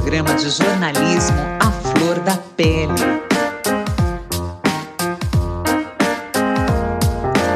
[0.00, 2.92] programa de jornalismo à flor da pele.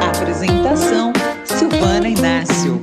[0.05, 1.13] Apresentação:
[1.45, 2.81] Silvana Inácio.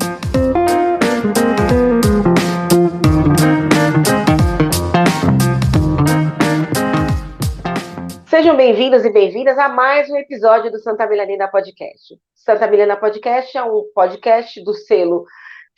[8.31, 12.19] Sejam bem-vindos e bem-vindas a mais um episódio do Santa Milanina Podcast.
[12.35, 15.27] Santa Milena Podcast é um podcast do selo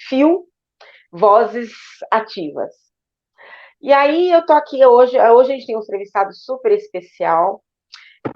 [0.09, 0.45] Fio
[1.11, 1.73] Vozes
[2.12, 2.92] Ativas.
[3.83, 7.65] E aí eu tô aqui hoje, hoje a gente tem um entrevistado super especial,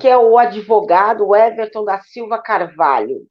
[0.01, 3.25] que é o advogado Everton da Silva Carvalho.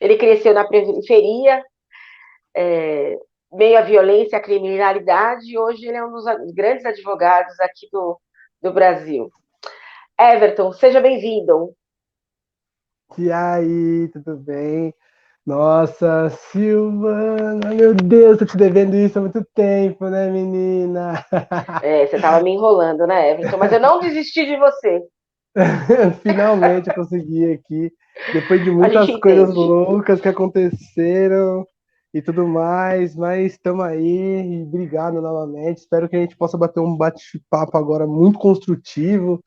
[0.00, 1.62] Ele cresceu na periferia,
[2.56, 3.18] é,
[3.52, 8.18] meio à violência, à criminalidade, e hoje ele é um dos grandes advogados aqui do,
[8.62, 9.30] do Brasil.
[10.18, 11.76] Everton, seja bem-vindo.
[13.18, 14.94] E aí, tudo bem?
[15.46, 21.24] Nossa, Silvana, meu Deus, tô te devendo isso há muito tempo, né, menina?
[21.82, 23.56] É, você tava me enrolando, né, Everton?
[23.56, 25.02] Mas eu não desisti de você.
[26.22, 27.90] Finalmente eu consegui aqui,
[28.34, 31.66] depois de muitas coisas loucas que aconteceram
[32.12, 35.78] e tudo mais, mas estamos aí, obrigado novamente.
[35.78, 39.40] Espero que a gente possa bater um bate-papo agora muito construtivo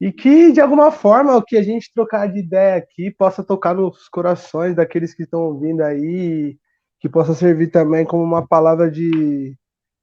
[0.00, 3.74] e que, de alguma forma, o que a gente trocar de ideia aqui possa tocar
[3.74, 6.56] nos corações daqueles que estão ouvindo aí,
[7.00, 9.56] que possa servir também como uma palavra de,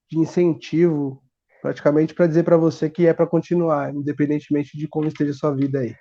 [0.10, 1.22] de incentivo,
[1.62, 5.56] praticamente, para dizer para você que é para continuar, independentemente de como esteja a sua
[5.56, 5.96] vida aí.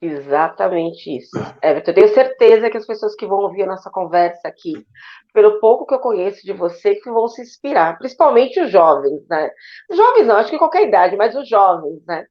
[0.00, 1.36] Exatamente isso.
[1.60, 4.86] Everton, eu tenho certeza que as pessoas que vão ouvir a nossa conversa aqui,
[5.34, 9.50] pelo pouco que eu conheço de você, que vão se inspirar, principalmente os jovens, né?
[9.90, 12.24] Jovens não, acho que qualquer idade, mas os jovens, né?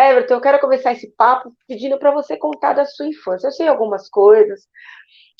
[0.00, 3.48] Everton, eu quero começar esse papo pedindo para você contar da sua infância.
[3.48, 4.60] Eu sei algumas coisas,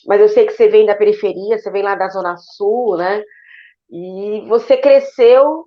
[0.07, 3.23] mas eu sei que você vem da periferia, você vem lá da Zona Sul, né?
[3.91, 5.65] E você cresceu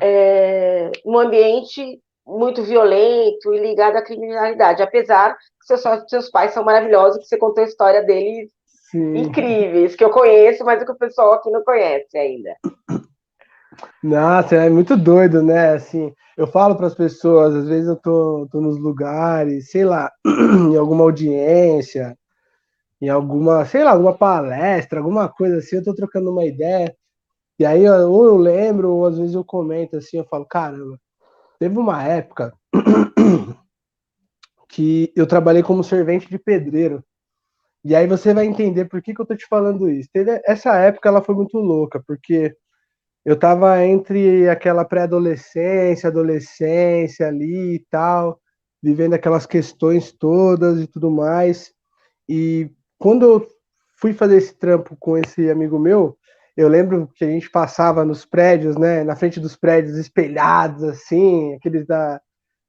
[0.00, 6.64] é, num ambiente muito violento e ligado à criminalidade, apesar que seus, seus pais são
[6.64, 8.50] maravilhosos, que você contou a história deles
[8.90, 9.16] Sim.
[9.16, 12.56] incríveis, que eu conheço, mas que o pessoal aqui não conhece ainda.
[14.02, 15.74] Nossa, é muito doido, né?
[15.74, 20.10] Assim, eu falo para as pessoas, às vezes eu tô, tô nos lugares, sei lá,
[20.26, 22.16] em alguma audiência,
[23.00, 26.94] em alguma, sei lá, alguma palestra, alguma coisa assim, eu tô trocando uma ideia,
[27.58, 30.98] e aí ou eu lembro, ou às vezes eu comento assim, eu falo, caramba,
[31.58, 32.54] teve uma época
[34.68, 37.04] que eu trabalhei como servente de pedreiro.
[37.84, 40.08] E aí você vai entender por que, que eu tô te falando isso.
[40.12, 42.56] Teve, essa época ela foi muito louca, porque
[43.24, 48.40] eu estava entre aquela pré-adolescência, adolescência ali e tal,
[48.82, 51.72] vivendo aquelas questões todas e tudo mais.
[52.28, 53.46] E quando eu
[54.00, 56.16] fui fazer esse trampo com esse amigo meu,
[56.56, 61.54] eu lembro que a gente passava nos prédios, né, na frente dos prédios espelhados, assim,
[61.54, 62.20] aqueles da,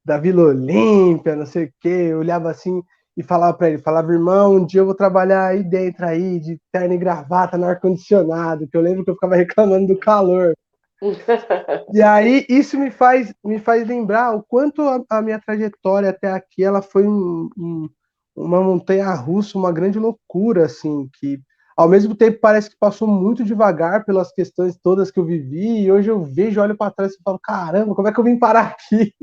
[0.06, 2.82] da Vila Olímpia, não sei o quê, eu olhava assim,
[3.16, 6.60] e falava para ele, falava, irmão, um dia eu vou trabalhar aí dentro aí, de
[6.72, 10.54] terno e gravata no ar-condicionado, que eu lembro que eu ficava reclamando do calor.
[11.94, 16.32] e aí isso me faz, me faz lembrar o quanto a, a minha trajetória até
[16.32, 17.90] aqui ela foi um, um,
[18.36, 21.40] uma montanha russa, uma grande loucura, assim, que
[21.76, 25.92] ao mesmo tempo parece que passou muito devagar pelas questões todas que eu vivi, e
[25.92, 28.76] hoje eu vejo, olho para trás e falo, caramba, como é que eu vim parar
[28.78, 29.14] aqui?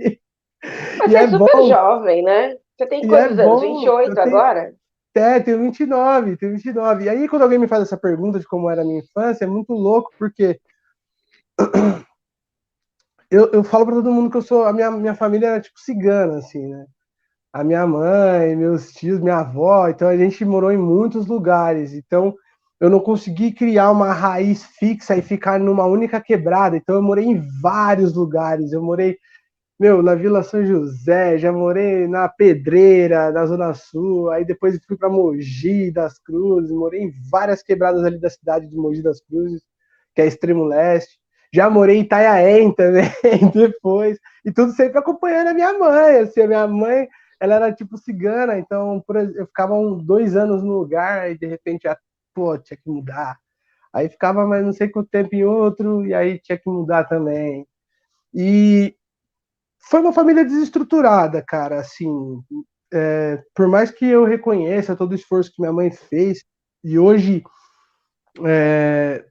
[0.98, 1.68] Mas e é, é super bom.
[1.68, 2.56] jovem, né?
[2.80, 3.60] Você tem quantos é anos?
[3.60, 4.74] Bom, 28 tenho, agora?
[5.14, 7.04] É, tenho 29, tenho 29.
[7.04, 9.46] E aí, quando alguém me faz essa pergunta de como era a minha infância, é
[9.46, 10.58] muito louco, porque
[13.30, 14.64] eu, eu falo para todo mundo que eu sou.
[14.64, 16.86] A minha, minha família era tipo cigana, assim, né?
[17.52, 21.92] A minha mãe, meus tios, minha avó, então a gente morou em muitos lugares.
[21.92, 22.34] Então,
[22.80, 26.78] eu não consegui criar uma raiz fixa e ficar numa única quebrada.
[26.78, 28.72] Então, eu morei em vários lugares.
[28.72, 29.18] Eu morei
[29.80, 34.94] meu, na Vila São José, já morei na Pedreira, na Zona Sul, aí depois fui
[34.94, 39.62] para Mogi das Cruzes, morei em várias quebradas ali da cidade de Mogi das Cruzes,
[40.14, 41.18] que é extremo leste.
[41.50, 43.10] Já morei em Itanhaém também,
[43.54, 47.08] depois, e tudo sempre acompanhando a minha mãe, assim, a minha mãe,
[47.40, 49.02] ela era tipo cigana, então
[49.34, 51.96] eu ficava uns dois anos no lugar, e de repente, já,
[52.34, 53.38] pô, tinha que mudar.
[53.94, 57.66] Aí ficava mais não sei quanto tempo em outro, e aí tinha que mudar também.
[58.34, 58.94] E
[59.82, 61.80] foi uma família desestruturada, cara.
[61.80, 62.40] Assim,
[62.92, 66.44] é, por mais que eu reconheça todo o esforço que minha mãe fez,
[66.82, 67.42] e hoje,
[68.44, 69.24] é,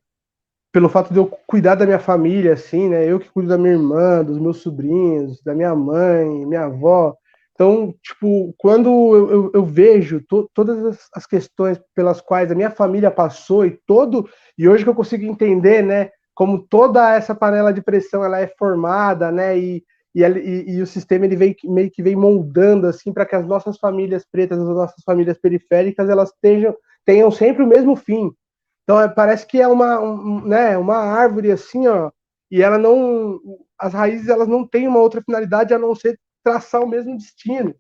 [0.72, 3.06] pelo fato de eu cuidar da minha família, assim, né?
[3.06, 7.16] Eu que cuido da minha irmã, dos meus sobrinhos, da minha mãe, minha avó.
[7.54, 12.72] Então, tipo, quando eu, eu, eu vejo to, todas as, questões pelas quais a minha
[12.72, 17.74] família passou e todo, e hoje que eu consigo entender, né, como toda essa panela
[17.74, 19.60] de pressão ela é formada, né?
[19.60, 19.84] E,
[20.14, 23.46] e, e, e o sistema ele vem, meio que vem moldando assim para que as
[23.46, 26.76] nossas famílias pretas, as nossas famílias periféricas, elas tenham,
[27.06, 28.32] tenham sempre o mesmo fim.
[28.84, 32.12] Então é, parece que é uma, um, né, uma árvore assim, ó,
[32.52, 33.40] e ela não,
[33.78, 37.76] as raízes elas não têm uma outra finalidade a não ser traçar o mesmo destino.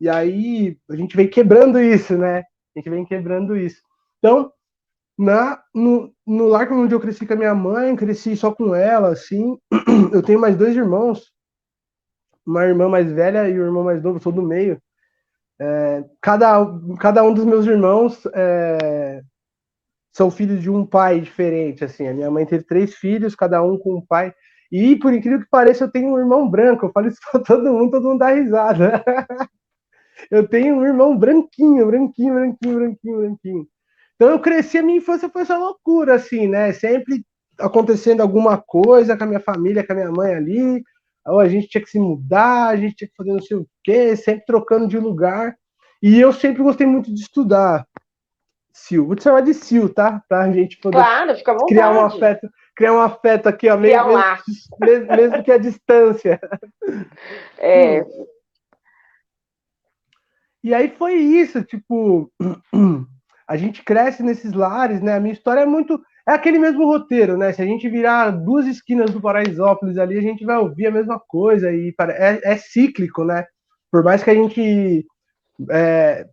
[0.00, 2.38] E aí a gente vem quebrando isso, né?
[2.38, 3.80] A gente vem quebrando isso.
[4.18, 4.52] Então,
[5.18, 9.10] na, no, no lar onde eu cresci com a minha mãe, cresci só com ela,
[9.10, 9.58] assim.
[10.12, 11.32] Eu tenho mais dois irmãos,
[12.48, 14.80] uma irmã mais velha e o um irmão mais novo, sou do meio.
[15.60, 16.64] É, cada,
[16.98, 19.20] cada um dos meus irmãos é,
[20.12, 22.08] são filhos de um pai diferente, assim.
[22.08, 24.32] A minha mãe teve três filhos, cada um com um pai.
[24.72, 26.86] E, por incrível que pareça, eu tenho um irmão branco.
[26.86, 29.04] Eu falo isso pra todo mundo, todo mundo dá risada.
[30.30, 33.66] eu tenho um irmão branquinho, branquinho, branquinho, branquinho, branquinho.
[34.14, 36.72] Então eu cresci, a minha infância foi essa loucura, assim, né?
[36.72, 37.24] Sempre
[37.58, 40.82] acontecendo alguma coisa com a minha família, com a minha mãe ali,
[41.28, 43.66] ou a gente tinha que se mudar, a gente tinha que fazer não sei o
[43.82, 45.56] quê, sempre trocando de lugar.
[46.02, 47.86] E eu sempre gostei muito de estudar.
[48.72, 50.22] Sil, vou te chamar de Sil, tá?
[50.28, 51.34] Pra gente poder claro,
[51.66, 56.40] criar um afeto, criar um afeto aqui, ó, mesmo, um mesmo, mesmo, que a distância.
[57.58, 58.04] É.
[60.62, 62.30] E aí foi isso, tipo,
[63.46, 65.14] a gente cresce nesses lares, né?
[65.14, 66.02] A minha história é muito.
[66.28, 67.54] É aquele mesmo roteiro, né?
[67.54, 71.18] Se a gente virar duas esquinas do Paraisópolis ali, a gente vai ouvir a mesma
[71.18, 73.46] coisa e é, é cíclico, né?
[73.90, 75.06] Por mais que a gente
[75.70, 76.26] é,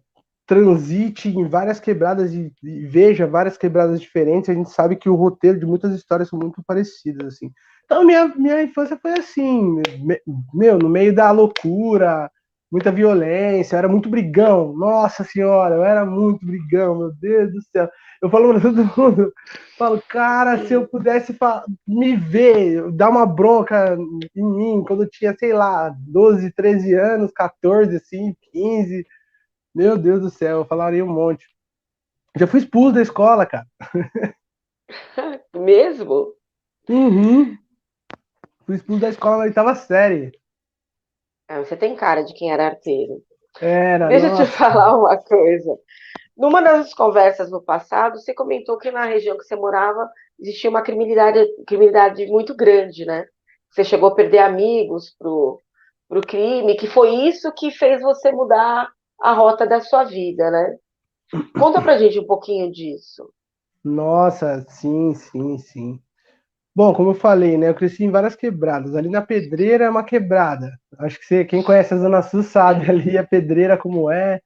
[0.45, 5.15] transite em várias quebradas e, e, veja várias quebradas diferentes, a gente sabe que o
[5.15, 7.49] roteiro de muitas histórias são muito parecidas, assim.
[7.85, 9.81] Então, minha, minha infância foi assim,
[10.53, 12.29] meu, no meio da loucura,
[12.71, 14.73] muita violência, eu era muito brigão.
[14.73, 17.89] Nossa senhora, eu era muito brigão, meu Deus do céu.
[18.21, 19.33] Eu falo para todo mundo,
[19.77, 21.37] falo, cara, se eu pudesse
[21.87, 23.97] me ver, dar uma bronca
[24.35, 29.05] em mim quando eu tinha, sei lá, 12, 13 anos, 14, assim, 15,
[29.73, 31.45] meu Deus do céu, eu falaria um monte.
[32.37, 33.67] Já fui expulso da escola, cara.
[35.55, 36.33] Mesmo?
[36.89, 37.57] Uhum.
[38.65, 40.31] Fui expulso da escola na oitava série.
[41.47, 43.23] Ah, você tem cara de quem era arteiro.
[43.61, 44.43] Era, Deixa nossa.
[44.43, 45.77] eu te falar uma coisa.
[46.37, 50.09] Numa das conversas no passado, você comentou que na região que você morava
[50.39, 53.25] existia uma criminalidade, criminalidade muito grande, né?
[53.71, 55.61] Você chegou a perder amigos pro,
[56.09, 58.89] pro crime, que foi isso que fez você mudar
[59.21, 60.77] a rota da sua vida, né?
[61.57, 63.31] Conta pra gente um pouquinho disso.
[63.85, 66.03] Nossa, sim, sim, sim.
[66.75, 67.69] Bom, como eu falei, né?
[67.69, 68.95] Eu cresci em várias quebradas.
[68.95, 70.77] Ali na Pedreira é uma quebrada.
[70.99, 74.41] Acho que você, quem conhece a Zona Sul sabe ali a Pedreira como é.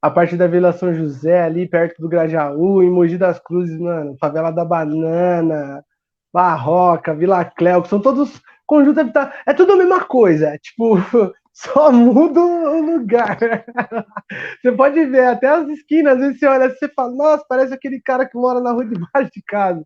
[0.00, 4.16] A parte da Vila São José, ali perto do Grajaú, em Mogi das Cruzes, mano,
[4.20, 5.84] Favela da Banana,
[6.32, 9.34] Barroca, Vila Cléo, que são todos conjuntos habitados.
[9.46, 10.56] É tudo a mesma coisa.
[10.58, 10.96] Tipo,
[11.52, 13.38] só muda o lugar.
[14.62, 17.74] Você pode ver até as esquinas, às vezes você olha e você fala, nossa, parece
[17.74, 19.84] aquele cara que mora na rua de baixo de casa.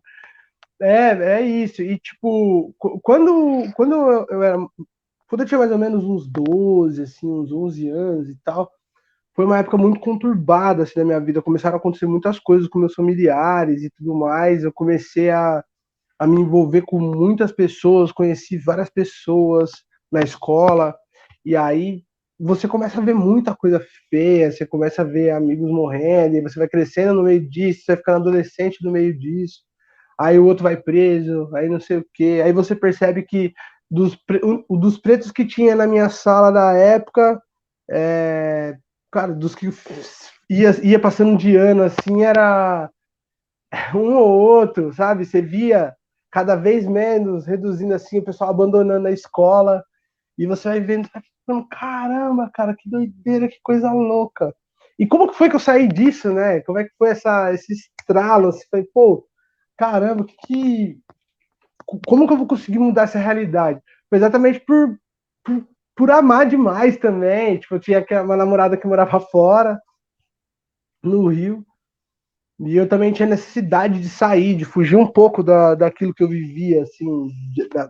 [0.81, 1.81] É, é isso.
[1.81, 3.95] E, tipo, quando, quando
[4.29, 4.57] eu, era.
[5.29, 8.71] Quando eu tinha mais ou menos uns 12, assim, uns 11 anos e tal,
[9.35, 11.41] foi uma época muito conturbada, assim, na minha vida.
[11.41, 14.63] Começaram a acontecer muitas coisas com meus familiares e tudo mais.
[14.63, 15.63] Eu comecei a,
[16.19, 19.71] a me envolver com muitas pessoas, conheci várias pessoas
[20.11, 20.95] na escola.
[21.45, 22.03] E aí
[22.39, 26.59] você começa a ver muita coisa feia, você começa a ver amigos morrendo, e você
[26.59, 29.66] vai crescendo no meio disso, você vai ficando adolescente no meio disso
[30.19, 32.41] aí o outro vai preso, aí não sei o quê.
[32.43, 33.53] Aí você percebe que
[33.89, 34.17] dos,
[34.69, 37.41] dos pretos que tinha na minha sala da época,
[37.89, 38.75] é,
[39.11, 39.69] cara, dos que
[40.49, 42.89] ia, ia passando de ano assim, era
[43.93, 45.25] um ou outro, sabe?
[45.25, 45.95] Você via
[46.31, 49.83] cada vez menos, reduzindo assim, o pessoal abandonando a escola,
[50.37, 51.21] e você vai vendo, tá
[51.71, 54.53] caramba, cara, que doideira, que coisa louca.
[54.99, 56.61] E como que foi que eu saí disso, né?
[56.61, 58.49] Como é que foi essa, esse estralo?
[58.49, 59.25] Assim, foi, pô,
[59.77, 61.01] caramba, que, que,
[62.05, 63.81] como que eu vou conseguir mudar essa realidade?
[64.09, 64.97] Foi exatamente por,
[65.43, 67.59] por, por amar demais também.
[67.59, 69.79] Tipo, eu tinha uma namorada que morava fora,
[71.03, 71.65] no Rio,
[72.59, 76.27] e eu também tinha necessidade de sair, de fugir um pouco da, daquilo que eu
[76.27, 77.29] vivia, assim,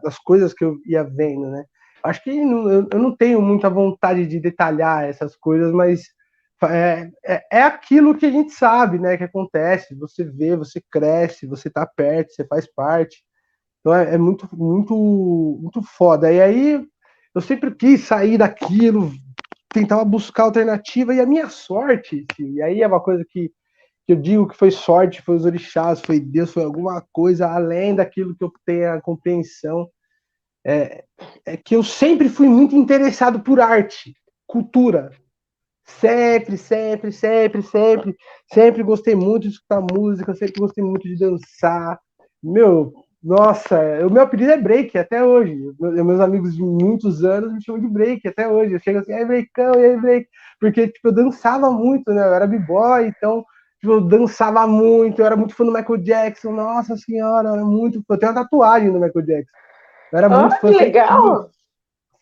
[0.04, 1.64] das coisas que eu ia vendo, né?
[2.04, 6.04] Acho que eu não tenho muita vontade de detalhar essas coisas, mas
[6.64, 9.96] é, é, é, aquilo que a gente sabe, né, que acontece.
[9.96, 13.24] Você vê, você cresce, você tá perto, você faz parte.
[13.80, 14.96] Então é, é muito, muito,
[15.62, 16.32] muito foda.
[16.32, 16.86] E aí
[17.36, 19.12] eu sempre quis sair daquilo,
[19.70, 23.52] tentava buscar alternativa e a minha sorte, assim, e aí é uma coisa que,
[24.06, 27.94] que eu digo que foi sorte, foi os orixás, foi Deus, foi alguma coisa além
[27.96, 29.88] daquilo que eu tenho a compreensão,
[30.66, 31.04] é,
[31.46, 34.16] é que eu sempre fui muito interessado por arte,
[34.48, 35.12] cultura.
[35.88, 38.16] Sempre, sempre, sempre, sempre,
[38.54, 41.98] sempre gostei muito de escutar música, sempre gostei muito de dançar.
[42.44, 45.56] Meu, nossa, o meu apelido é Break até hoje.
[45.80, 48.74] Meus amigos de muitos anos me chamam de Break até hoje.
[48.74, 50.28] Eu chego assim, aí Breakão, e aí Break.
[50.60, 52.22] Porque, tipo, eu dançava muito, né?
[52.22, 53.44] Eu era b-boy, então,
[53.80, 55.20] tipo, eu dançava muito.
[55.20, 56.52] Eu era muito fã do Michael Jackson.
[56.52, 58.14] Nossa senhora, eu era muito fã.
[58.14, 59.58] Eu tenho uma tatuagem do Michael Jackson.
[60.12, 60.72] Eu era muito ah, fã.
[60.72, 61.50] Que legal!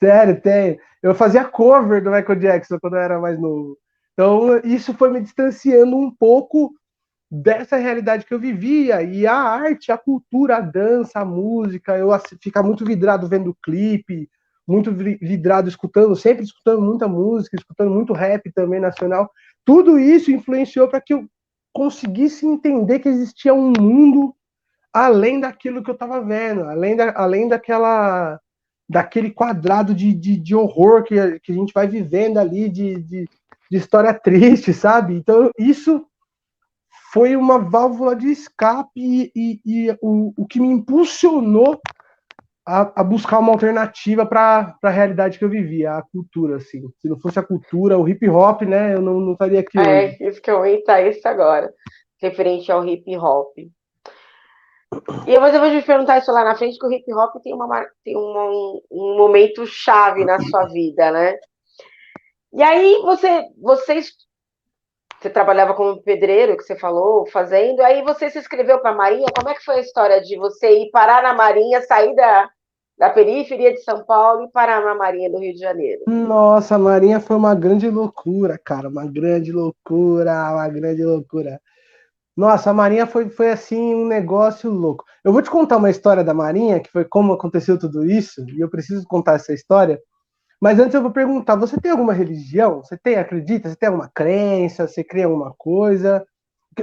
[0.01, 0.77] Sério, tenho.
[1.01, 3.77] Eu fazia cover do Michael Jackson quando eu era mais novo.
[4.13, 6.73] Então, isso foi me distanciando um pouco
[7.29, 12.09] dessa realidade que eu vivia e a arte, a cultura, a dança, a música, eu
[12.41, 14.29] ficar muito vidrado vendo clipe,
[14.67, 19.29] muito vidrado escutando, sempre escutando muita música, escutando muito rap também nacional.
[19.65, 21.27] Tudo isso influenciou para que eu
[21.73, 24.33] conseguisse entender que existia um mundo
[24.93, 28.39] além daquilo que eu estava vendo, além, da, além daquela
[28.87, 33.01] daquele quadrado de, de, de horror que a, que a gente vai vivendo ali, de,
[33.01, 33.29] de,
[33.71, 35.15] de história triste, sabe?
[35.15, 36.05] Então, isso
[37.11, 41.79] foi uma válvula de escape e, e, e o, o que me impulsionou
[42.65, 46.81] a, a buscar uma alternativa para a realidade que eu vivia, a cultura, assim.
[46.99, 50.07] Se não fosse a cultura, o hip hop, né, eu não, não estaria aqui É,
[50.07, 50.17] hoje.
[50.21, 51.71] isso que eu ia entrar isso agora,
[52.19, 53.55] referente ao hip hop.
[55.27, 57.85] E eu vou te perguntar isso lá na frente, que o hip hop tem, uma,
[58.03, 61.37] tem um, um momento chave na sua vida, né?
[62.53, 64.13] E aí você, vocês
[65.25, 69.25] você trabalhava como pedreiro, que você falou, fazendo, aí você se inscreveu para a Marinha.
[69.35, 72.47] Como é que foi a história de você ir parar na Marinha, sair da,
[72.97, 76.03] da periferia de São Paulo e parar na Marinha do Rio de Janeiro?
[76.07, 81.59] Nossa, a Marinha foi uma grande loucura, cara, uma grande loucura, uma grande loucura.
[82.35, 85.05] Nossa, a Marinha foi, foi assim um negócio louco.
[85.23, 88.59] Eu vou te contar uma história da Marinha, que foi como aconteceu tudo isso, e
[88.59, 89.99] eu preciso contar essa história,
[90.61, 92.83] mas antes eu vou perguntar: você tem alguma religião?
[92.83, 93.69] Você tem, acredita?
[93.69, 94.87] Você tem alguma crença?
[94.87, 96.25] Você crê em alguma coisa?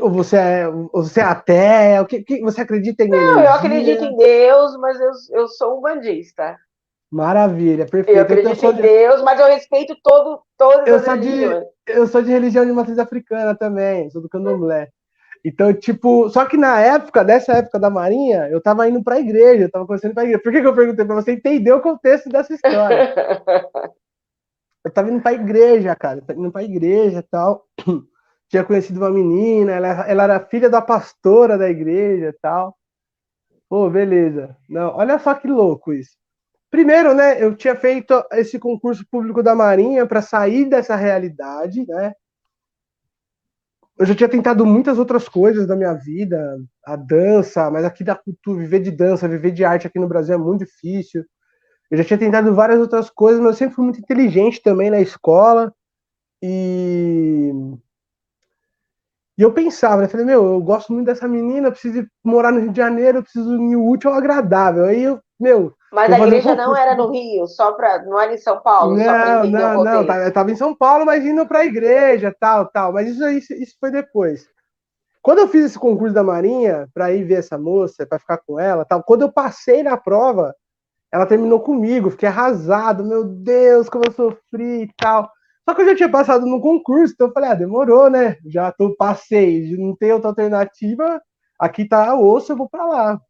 [0.01, 2.01] Ou você é, ou você é até?
[2.01, 3.43] O que, que, você acredita em Não, energia?
[3.43, 6.57] eu acredito em Deus, mas eu, eu sou um bandista.
[7.11, 8.17] Maravilha, perfeito.
[8.17, 8.83] Eu acredito eu em de...
[8.83, 11.61] Deus, mas eu respeito todo, todas eu as sou religiões.
[11.61, 14.89] De, eu sou de religião de matriz africana também, sou do candomblé.
[15.45, 19.65] Então, tipo, só que na época, dessa época da Marinha, eu tava indo pra igreja,
[19.65, 20.41] eu tava conhecendo pra igreja.
[20.41, 23.13] Por que, que eu perguntei pra você entender o contexto dessa história?
[24.85, 27.67] eu tava indo pra igreja, cara, indo pra igreja e tal.
[28.49, 32.77] Tinha conhecido uma menina, ela, ela era filha da pastora da igreja e tal.
[33.69, 34.57] Pô, beleza.
[34.69, 36.17] Não, olha só que louco isso.
[36.71, 42.15] Primeiro, né, eu tinha feito esse concurso público da Marinha para sair dessa realidade, né?
[43.99, 48.15] Eu já tinha tentado muitas outras coisas da minha vida, a dança, mas aqui da
[48.15, 51.25] cultura, viver de dança, viver de arte aqui no Brasil é muito difícil.
[51.91, 55.01] Eu já tinha tentado várias outras coisas, mas eu sempre fui muito inteligente também na
[55.01, 55.73] escola.
[56.43, 57.53] E,
[59.39, 60.09] e eu pensava, né?
[60.09, 63.77] Falei, meu, eu gosto muito dessa menina, preciso morar no Rio de Janeiro, preciso ir
[63.77, 64.87] útil ao agradável.
[64.87, 68.39] Aí eu, meu, mas a igreja não era no Rio, só para não era em
[68.39, 68.97] São Paulo.
[68.97, 70.15] Não, não, não.
[70.15, 72.93] Eu estava em São Paulo, mas indo para a igreja, tal, tal.
[72.95, 74.47] Mas isso, isso, isso foi depois.
[75.21, 78.59] Quando eu fiz esse concurso da Marinha para ir ver essa moça, para ficar com
[78.59, 79.03] ela, tal.
[79.05, 80.55] Quando eu passei na prova,
[81.13, 82.11] ela terminou comigo.
[82.11, 83.05] Fiquei arrasado.
[83.05, 85.31] Meu Deus, como eu sofri e tal.
[85.69, 88.37] Só que eu já tinha passado no concurso, então eu falei, ah, demorou, né?
[88.47, 91.23] Já tô, passei, não tem outra alternativa.
[91.61, 93.21] Aqui tá osso, eu vou para lá.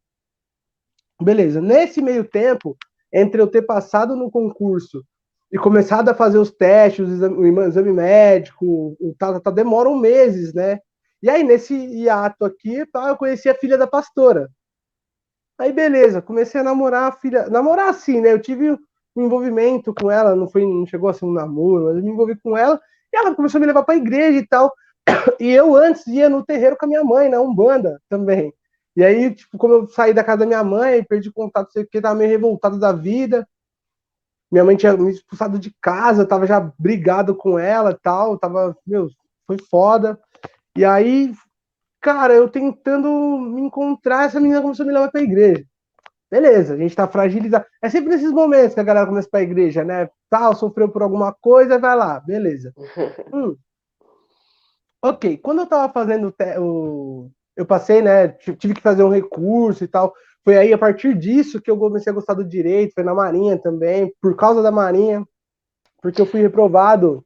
[1.23, 1.61] Beleza.
[1.61, 2.77] Nesse meio tempo,
[3.11, 5.03] entre eu ter passado no concurso
[5.51, 9.95] e começado a fazer os testes, o exame, o exame médico, o tal, tal, demoram
[9.95, 10.79] meses, né?
[11.21, 14.49] E aí, nesse hiato aqui, eu conheci a filha da pastora.
[15.57, 17.47] Aí, beleza, comecei a namorar a filha.
[17.49, 18.33] Namorar assim, né?
[18.33, 18.71] Eu tive
[19.15, 22.09] um envolvimento com ela, não foi, não chegou a ser um namoro, mas eu me
[22.09, 22.81] envolvi com ela,
[23.13, 24.73] e ela começou a me levar para a igreja e tal.
[25.39, 28.53] E eu antes ia no terreiro com a minha mãe, na Umbanda também.
[28.95, 32.01] E aí, tipo, como eu saí da casa da minha mãe, perdi contato, sei que,
[32.01, 33.47] tava meio revoltado da vida.
[34.51, 38.37] Minha mãe tinha me expulsado de casa, eu tava já brigado com ela e tal,
[38.37, 39.09] tava, meu,
[39.47, 40.19] foi foda.
[40.77, 41.33] E aí,
[41.99, 43.09] cara, eu tentando
[43.39, 45.65] me encontrar, essa menina começou a me levar pra igreja.
[46.29, 47.65] Beleza, a gente tá fragilizado.
[47.81, 50.09] É sempre nesses momentos que a galera começa pra igreja, né?
[50.29, 52.73] Tal, sofreu por alguma coisa, vai lá, beleza.
[53.33, 53.55] hum.
[55.03, 58.29] Ok, quando eu tava fazendo o, eu passei, né?
[58.29, 60.13] Tive que fazer um recurso e tal.
[60.43, 62.93] Foi aí, a partir disso, que eu comecei a gostar do direito.
[62.93, 65.23] Foi na Marinha também, por causa da Marinha,
[66.01, 67.23] porque eu fui reprovado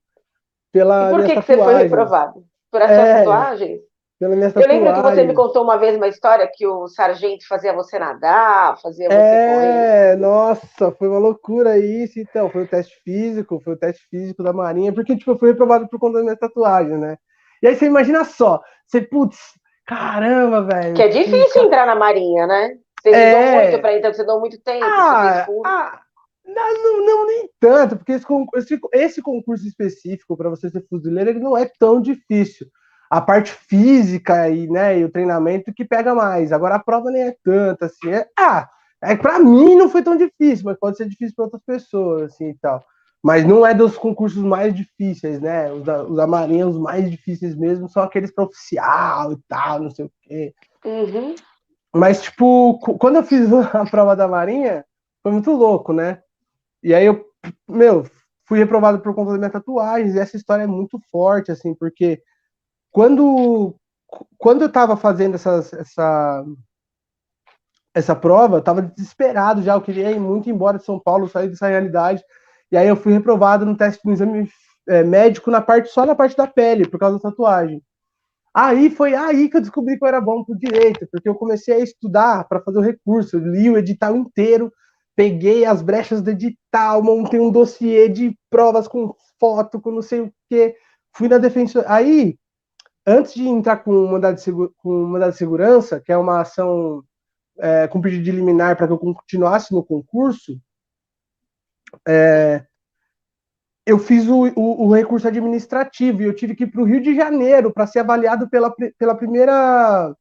[0.72, 1.10] pela.
[1.10, 2.44] E por que, que você foi reprovado?
[2.72, 3.80] Por essas é, tatuagens?
[4.20, 7.48] Pela minha Eu lembro que você me contou uma vez uma história que o sargento
[7.48, 10.14] fazia você nadar, fazia você é, correr.
[10.14, 12.50] É, nossa, foi uma loucura isso, então.
[12.50, 15.88] Foi o teste físico, foi o teste físico da Marinha, porque, tipo, eu fui reprovado
[15.88, 17.18] por conta da minha tatuagem, né?
[17.62, 19.38] E aí você imagina só, você, putz,
[19.88, 20.94] caramba, velho.
[20.94, 21.60] Que é difícil que...
[21.60, 22.78] entrar na Marinha, né?
[23.02, 23.62] Vocês é...
[23.64, 24.86] muito pra entrar, você dão muito tempo.
[24.86, 26.00] Ah, ah,
[26.46, 28.26] não, não, nem tanto, porque esse,
[28.56, 32.68] esse, esse concurso específico para você ser fuzileiro ele não é tão difícil
[33.10, 36.52] a parte física e, né, e o treinamento que pega mais.
[36.52, 38.10] Agora a prova nem é tanta, assim.
[38.10, 38.68] É, ah,
[39.02, 42.50] é, para mim não foi tão difícil, mas pode ser difícil para outras pessoas, assim,
[42.50, 42.84] e tal.
[43.24, 45.72] Mas não é dos concursos mais difíceis, né?
[45.72, 49.82] Os da, os da Marinha, os mais difíceis mesmo, são aqueles para oficial e tal,
[49.82, 50.54] não sei o quê.
[50.86, 51.36] Uhum.
[51.96, 54.86] Mas, tipo, quando eu fiz a prova da Marinha,
[55.24, 56.22] foi muito louco, né?
[56.84, 57.26] E aí eu,
[57.68, 58.06] meu,
[58.46, 62.22] fui reprovado por conta da minha tatuagem, e essa história é muito forte, assim, porque
[62.92, 63.76] quando,
[64.38, 66.46] quando eu estava fazendo essas, essa,
[67.94, 71.50] essa prova, eu estava desesperado já, eu queria ir muito embora de São Paulo, sair
[71.50, 72.24] dessa realidade.
[72.72, 74.50] E aí eu fui reprovado no teste no exame
[74.88, 77.82] é, médico na parte só na parte da pele, por causa da tatuagem.
[78.54, 81.76] Aí foi aí que eu descobri que eu era bom pro direito, porque eu comecei
[81.76, 84.72] a estudar para fazer o recurso, eu li o edital inteiro,
[85.16, 90.22] peguei as brechas do edital, montei um dossiê de provas com foto, com não sei
[90.22, 90.76] o quê,
[91.16, 91.86] fui na defensa.
[91.88, 92.36] Aí
[93.06, 97.04] antes de entrar com o mandado de, com mandado de segurança, que é uma ação
[97.60, 100.60] é, com pedido de liminar para que eu continuasse no concurso,
[102.08, 102.66] é,
[103.86, 107.02] eu fiz o, o, o, recurso administrativo e eu tive que ir para o Rio
[107.02, 110.14] de Janeiro para ser avaliado pela, pela primeira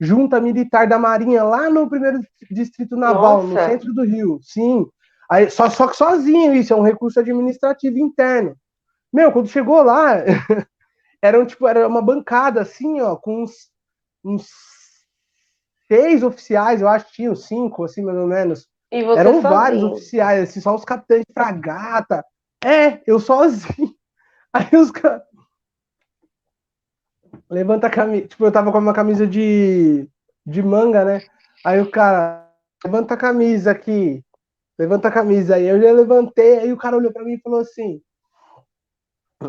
[0.00, 3.64] junta militar da Marinha, lá no primeiro distrito naval, Nossa.
[3.64, 4.40] no centro do Rio.
[4.42, 4.86] Sim.
[5.30, 8.56] Aí, só, só que sozinho isso, é um recurso administrativo interno.
[9.12, 10.16] Meu, quando chegou lá,
[11.22, 13.70] eram tipo, era uma bancada assim, ó, com uns,
[14.24, 14.48] uns
[15.86, 18.66] seis oficiais, eu acho que tinham cinco, assim, mais ou menos.
[18.92, 19.42] Eram sozinho.
[19.42, 22.24] vários oficiais, assim, só os capitães de fragata.
[22.64, 23.94] É, eu sozinho.
[24.52, 25.22] Aí os caras.
[27.48, 28.28] Levanta a camisa.
[28.28, 30.08] Tipo, eu tava com uma camisa de,
[30.46, 31.22] de manga, né?
[31.64, 32.50] Aí o cara,
[32.84, 34.22] levanta a camisa aqui.
[34.78, 35.56] Levanta a camisa.
[35.56, 38.02] Aí eu já levantei, aí o cara olhou pra mim e falou assim: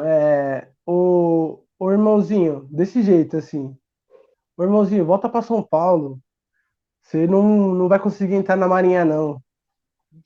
[0.02, 3.76] é, o, Ô, irmãozinho, desse jeito, assim.
[4.56, 6.18] Ô, irmãozinho, volta para São Paulo.
[7.04, 7.44] Você não,
[7.76, 9.40] não vai conseguir entrar na Marinha, não.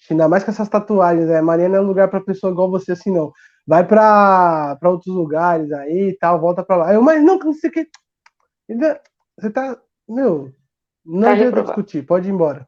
[0.10, 1.42] Ainda mais com essas tatuagens, né?
[1.42, 3.32] Marinha não é um lugar para pessoa igual você, assim, não.
[3.66, 6.94] Vai para outros lugares aí e tal, volta para lá.
[6.94, 7.88] Eu, mas não, não sei o que.
[9.38, 9.78] Você tá.
[10.08, 10.54] Meu,
[11.06, 12.68] não tá adianta discutir, pode ir embora.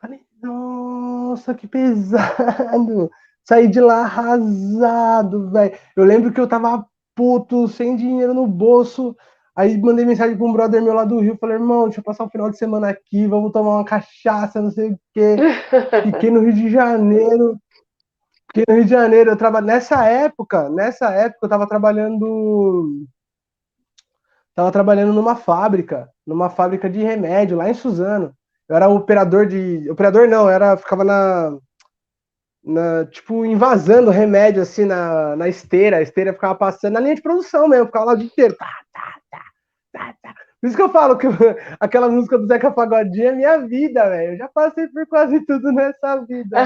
[0.00, 3.10] Falei, nossa, que pesado.
[3.42, 5.76] Saí de lá arrasado, velho.
[5.96, 9.16] Eu lembro que eu tava puto, sem dinheiro no bolso.
[9.54, 12.24] Aí mandei mensagem para um brother meu lá do Rio, falei, irmão, deixa eu passar
[12.24, 15.36] o final de semana aqui, vamos tomar uma cachaça, não sei o quê.
[16.04, 17.58] Fiquei no Rio de Janeiro.
[18.48, 23.06] Fiquei no Rio de Janeiro, eu trabalho nessa época, nessa época eu tava trabalhando
[24.54, 28.34] tava trabalhando numa fábrica, numa fábrica de remédio lá em Suzano.
[28.68, 31.58] Eu era operador de, operador não, era ficava na
[32.62, 37.22] na, tipo, invasando remédio assim na, na esteira, a esteira ficava passando na linha de
[37.22, 38.54] produção mesmo, ficava lá o dia inteiro.
[38.56, 39.19] Tá, tá.
[40.60, 41.26] Por isso que eu falo que
[41.80, 44.32] aquela música do Zeca Pagodinho é minha vida, velho.
[44.32, 46.60] Eu já passei por quase tudo nessa vida.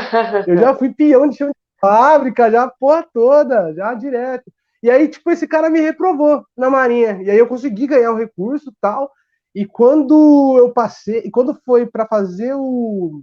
[0.46, 4.50] Eu já fui peão de chão de fábrica, já a porra toda, já direto.
[4.82, 7.22] E aí, tipo, esse cara me reprovou na Marinha.
[7.22, 9.10] E aí eu consegui ganhar o recurso tal.
[9.54, 13.22] E quando eu passei, e quando foi para fazer o,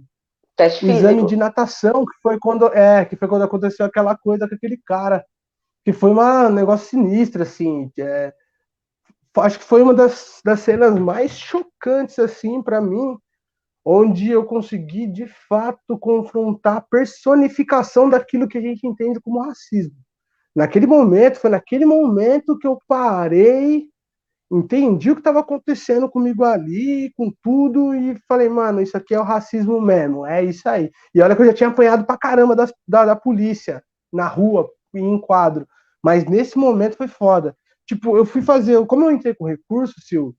[0.56, 4.48] Teste o exame de natação, que foi quando é, que foi quando aconteceu aquela coisa
[4.48, 5.24] com aquele cara,
[5.84, 8.32] que foi uma, um negócio sinistro, assim, é,
[9.36, 13.16] acho que foi uma das, das cenas mais chocantes, assim, para mim,
[13.84, 19.96] onde eu consegui, de fato, confrontar a personificação daquilo que a gente entende como racismo.
[20.54, 23.92] Naquele momento, foi naquele momento que eu parei
[24.52, 29.18] entendi o que estava acontecendo comigo ali, com tudo, e falei, mano, isso aqui é
[29.18, 30.90] o racismo mesmo, é isso aí.
[31.14, 34.70] E olha que eu já tinha apanhado pra caramba das, da, da polícia, na rua,
[34.94, 35.66] em quadro.
[36.04, 37.56] Mas nesse momento foi foda.
[37.86, 40.34] Tipo, eu fui fazer, como eu entrei com recurso, Sil,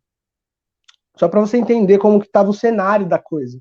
[1.18, 3.60] só para você entender como que tava o cenário da coisa.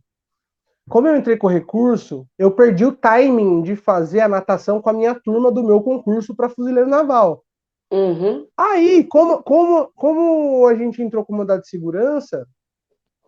[0.88, 4.92] Como eu entrei com recurso, eu perdi o timing de fazer a natação com a
[4.92, 7.44] minha turma do meu concurso para fuzileiro naval.
[7.92, 8.48] Uhum.
[8.56, 12.46] Aí, como, como, como a gente entrou com mandado de segurança,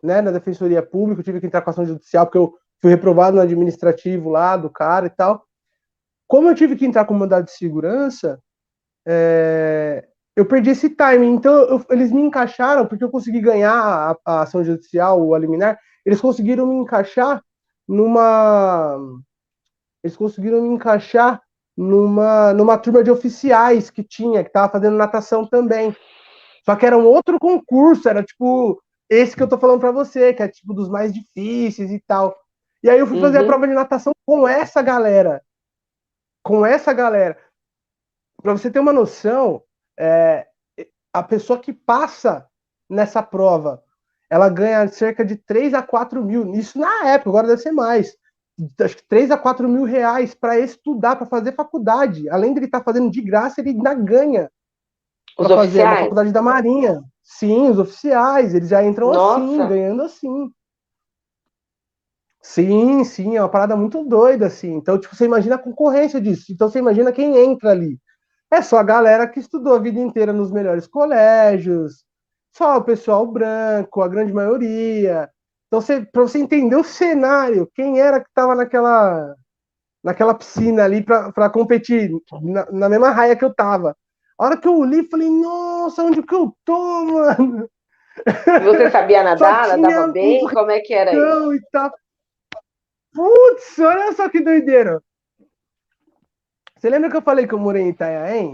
[0.02, 3.36] né, na Defensoria Pública, eu tive que entrar com ação judicial, porque eu fui reprovado
[3.36, 5.44] no administrativo lá do cara e tal.
[6.26, 8.40] Como eu tive que entrar com mandado de segurança,
[9.06, 10.06] é,
[10.36, 11.34] eu perdi esse timing.
[11.34, 15.78] Então, eu, eles me encaixaram, porque eu consegui ganhar a, a, ação judicial, o liminar,
[16.04, 17.42] eles conseguiram me encaixar
[17.88, 18.98] numa.
[20.02, 21.40] Eles conseguiram me encaixar
[21.76, 25.96] numa, numa turma de oficiais que tinha, que estava fazendo natação também.
[26.64, 30.32] Só que era um outro concurso, era tipo esse que eu tô falando para você,
[30.32, 32.36] que é tipo dos mais difíceis e tal.
[32.82, 33.44] E aí eu fui fazer uhum.
[33.44, 35.42] a prova de natação com essa galera.
[36.42, 37.38] Com essa galera.
[38.42, 39.62] Para você ter uma noção,
[39.98, 40.46] é,
[41.12, 42.46] a pessoa que passa
[42.88, 43.82] nessa prova,
[44.28, 46.54] ela ganha cerca de 3 a 4 mil.
[46.54, 48.16] Isso na época, agora deve ser mais.
[48.80, 52.28] Acho que 3 a 4 mil reais para estudar, para fazer faculdade.
[52.28, 54.50] Além de ele estar tá fazendo de graça, ele ainda ganha.
[55.36, 57.02] Para fazer a faculdade da Marinha.
[57.22, 59.44] Sim, os oficiais, eles já entram assim, Nossa.
[59.44, 60.50] assim, ganhando assim.
[62.40, 64.74] Sim, sim, é uma parada muito doida, assim.
[64.74, 66.52] Então, tipo, você imagina a concorrência disso.
[66.52, 67.98] Então, você imagina quem entra ali.
[68.50, 72.04] É só a galera que estudou a vida inteira nos melhores colégios,
[72.52, 75.28] só o pessoal branco, a grande maioria.
[75.66, 75.80] Então,
[76.12, 79.34] para você entender o cenário, quem era que estava naquela,
[80.02, 82.10] naquela piscina ali para competir,
[82.42, 83.96] na, na, mesma raia que eu tava.
[84.38, 87.68] A hora que eu li, falei, nossa, onde que eu tô, mano?
[88.64, 89.76] Você sabia nadar?
[89.76, 90.46] Nadava bem?
[90.48, 91.54] Como é que era isso?
[91.54, 91.92] E tal.
[93.12, 95.00] Putz, olha só que doideira.
[96.84, 98.48] Você lembra que eu falei que eu morei em Itanhaém?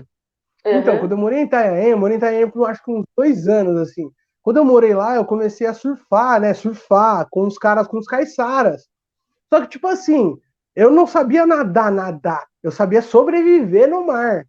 [0.65, 0.79] Uhum.
[0.79, 3.49] Então, quando eu morei em Itanhaém, eu morei em Itanhaém por acho que uns dois
[3.49, 4.09] anos, assim.
[4.41, 6.55] Quando eu morei lá, eu comecei a surfar, né?
[6.55, 8.87] Surfar com os caras, com os caiçaras.
[9.53, 10.39] Só que, tipo assim,
[10.77, 12.47] eu não sabia nadar, nadar.
[12.63, 14.47] Eu sabia sobreviver no mar.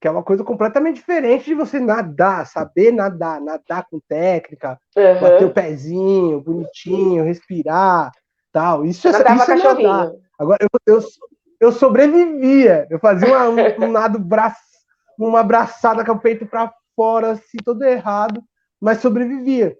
[0.00, 5.20] Que é uma coisa completamente diferente de você nadar, saber nadar, nadar com técnica, uhum.
[5.20, 8.10] bater o pezinho, bonitinho, respirar,
[8.50, 8.82] tal.
[8.82, 10.10] Isso, é, isso é nadar.
[10.38, 11.02] Agora, eu, eu,
[11.64, 12.86] eu sobrevivia.
[12.90, 14.60] Eu fazia uma, um, um braço,
[15.18, 18.42] uma abraçada com o peito para fora, assim, todo errado,
[18.80, 19.76] mas sobrevivia.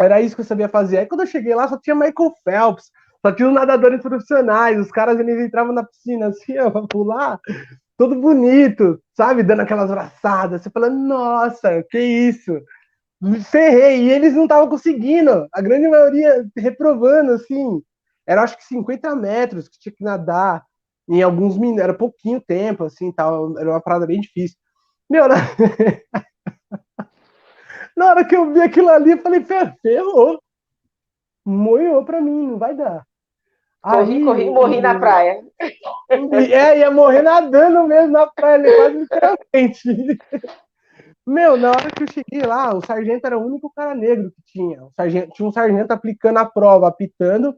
[0.00, 0.98] Era isso que eu sabia fazer.
[0.98, 2.90] Aí quando eu cheguei lá, só tinha Michael Phelps,
[3.24, 7.38] só tinha os nadadores profissionais, os caras eles entravam na piscina assim, ó, pra pular,
[7.96, 9.42] todo bonito, sabe?
[9.42, 10.62] Dando aquelas braçadas.
[10.62, 12.60] Você fala, nossa, que isso?
[13.50, 14.04] Ferrei.
[14.04, 15.46] E eles não estavam conseguindo.
[15.52, 17.82] A grande maioria reprovando, assim.
[18.26, 20.64] Era acho que 50 metros que tinha que nadar
[21.08, 24.56] em alguns minutos, era pouquinho tempo, assim, tal, era uma parada bem difícil.
[25.08, 25.36] Meu, na...
[27.96, 29.44] na hora que eu vi aquilo ali, eu falei,
[29.82, 30.40] ferrou,
[31.44, 33.04] moiou pra mim, não vai dar.
[33.82, 35.44] Corri, Aí, corri, morri na praia.
[36.08, 40.18] É, ia morrer nadando mesmo na praia, quase literalmente.
[41.26, 44.42] Meu, na hora que eu cheguei lá, o sargento era o único cara negro que
[44.52, 44.84] tinha.
[44.84, 47.56] O sargento, tinha um sargento aplicando a prova, apitando,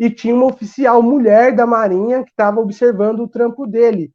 [0.00, 4.10] e tinha uma oficial mulher da Marinha que estava observando o trampo dele,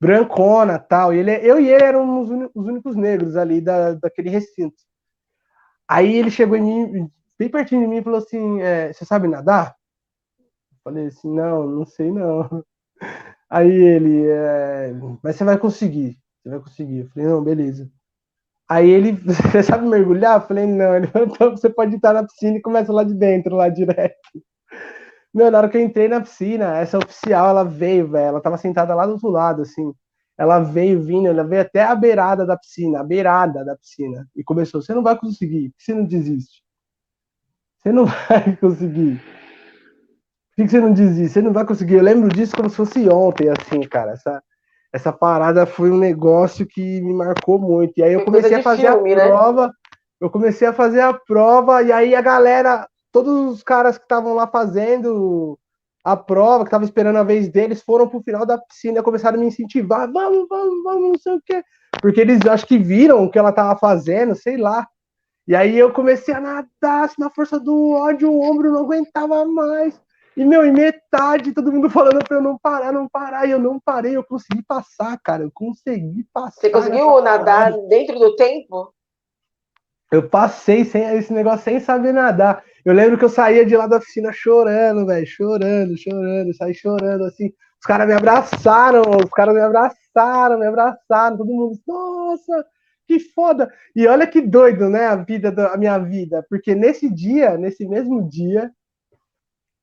[0.00, 1.12] brancona tal.
[1.14, 4.76] E ele, eu e ele éramos os únicos negros ali da, daquele recinto.
[5.86, 9.28] Aí ele chegou em mim, bem pertinho de mim, e falou assim: é, Você sabe
[9.28, 9.76] nadar?
[10.72, 12.64] Eu falei assim: Não, não sei não.
[13.50, 17.00] Aí ele, é, mas você vai conseguir, você vai conseguir.
[17.00, 17.90] Eu falei: Não, beleza.
[18.68, 19.12] Aí ele,
[19.52, 20.40] você sabe mergulhar?
[20.42, 20.96] Eu falei: Não.
[20.96, 24.16] Ele falou: Então você pode estar na piscina e começa lá de dentro, lá direto.
[25.34, 28.28] Meu, na hora que eu entrei na piscina, essa oficial, ela veio, velho.
[28.28, 29.92] Ela tava sentada lá do outro lado, assim.
[30.38, 34.26] Ela veio vindo, ela veio até a beirada da piscina, a beirada da piscina.
[34.34, 36.62] E começou: você não vai conseguir, você não desiste.
[37.78, 39.20] Você não vai conseguir.
[40.56, 41.32] Por que você não desiste?
[41.34, 41.94] Você não vai conseguir.
[41.94, 44.12] Eu lembro disso como se fosse ontem, assim, cara.
[44.12, 44.42] Essa,
[44.92, 47.98] essa parada foi um negócio que me marcou muito.
[47.98, 49.26] E aí eu comecei a fazer filme, a né?
[49.26, 49.66] prova.
[49.66, 49.72] Né?
[50.20, 54.34] Eu comecei a fazer a prova, e aí a galera todos os caras que estavam
[54.34, 55.58] lá fazendo
[56.04, 59.36] a prova, que estavam esperando a vez deles, foram pro final da piscina e começaram
[59.36, 61.62] a me incentivar, vamos, vamos, vamos, não sei o quê.
[62.00, 64.86] Porque eles acho que viram o que ela tava fazendo, sei lá.
[65.46, 69.44] E aí eu comecei a nadar assim, na força do ódio, o ombro não aguentava
[69.46, 70.00] mais.
[70.36, 73.58] E, meu, em metade, todo mundo falando pra eu não parar, não parar, e eu
[73.58, 76.60] não parei, eu consegui passar, cara, eu consegui passar.
[76.60, 78.94] Você conseguiu nadar dentro do tempo?
[80.12, 82.62] Eu passei sem esse negócio sem saber nadar.
[82.84, 87.24] Eu lembro que eu saía de lá da oficina chorando, velho, chorando, chorando, saí chorando,
[87.24, 87.52] assim.
[87.80, 92.66] Os caras me abraçaram, os caras me abraçaram, me abraçaram, todo mundo, nossa,
[93.06, 93.72] que foda.
[93.94, 98.28] E olha que doido, né, a vida, da, minha vida, porque nesse dia, nesse mesmo
[98.28, 98.70] dia,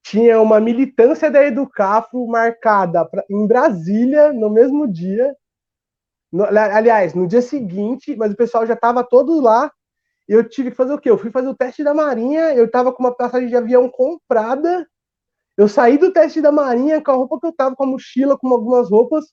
[0.03, 5.35] tinha uma militância da Educafro marcada pra, em Brasília, no mesmo dia.
[6.31, 9.71] No, aliás, no dia seguinte, mas o pessoal já estava todo lá
[10.27, 11.09] eu tive que fazer o quê?
[11.09, 14.87] Eu fui fazer o teste da Marinha, eu tava com uma passagem de avião comprada,
[15.57, 18.37] eu saí do teste da Marinha com a roupa que eu tava, com a mochila,
[18.37, 19.25] com algumas roupas,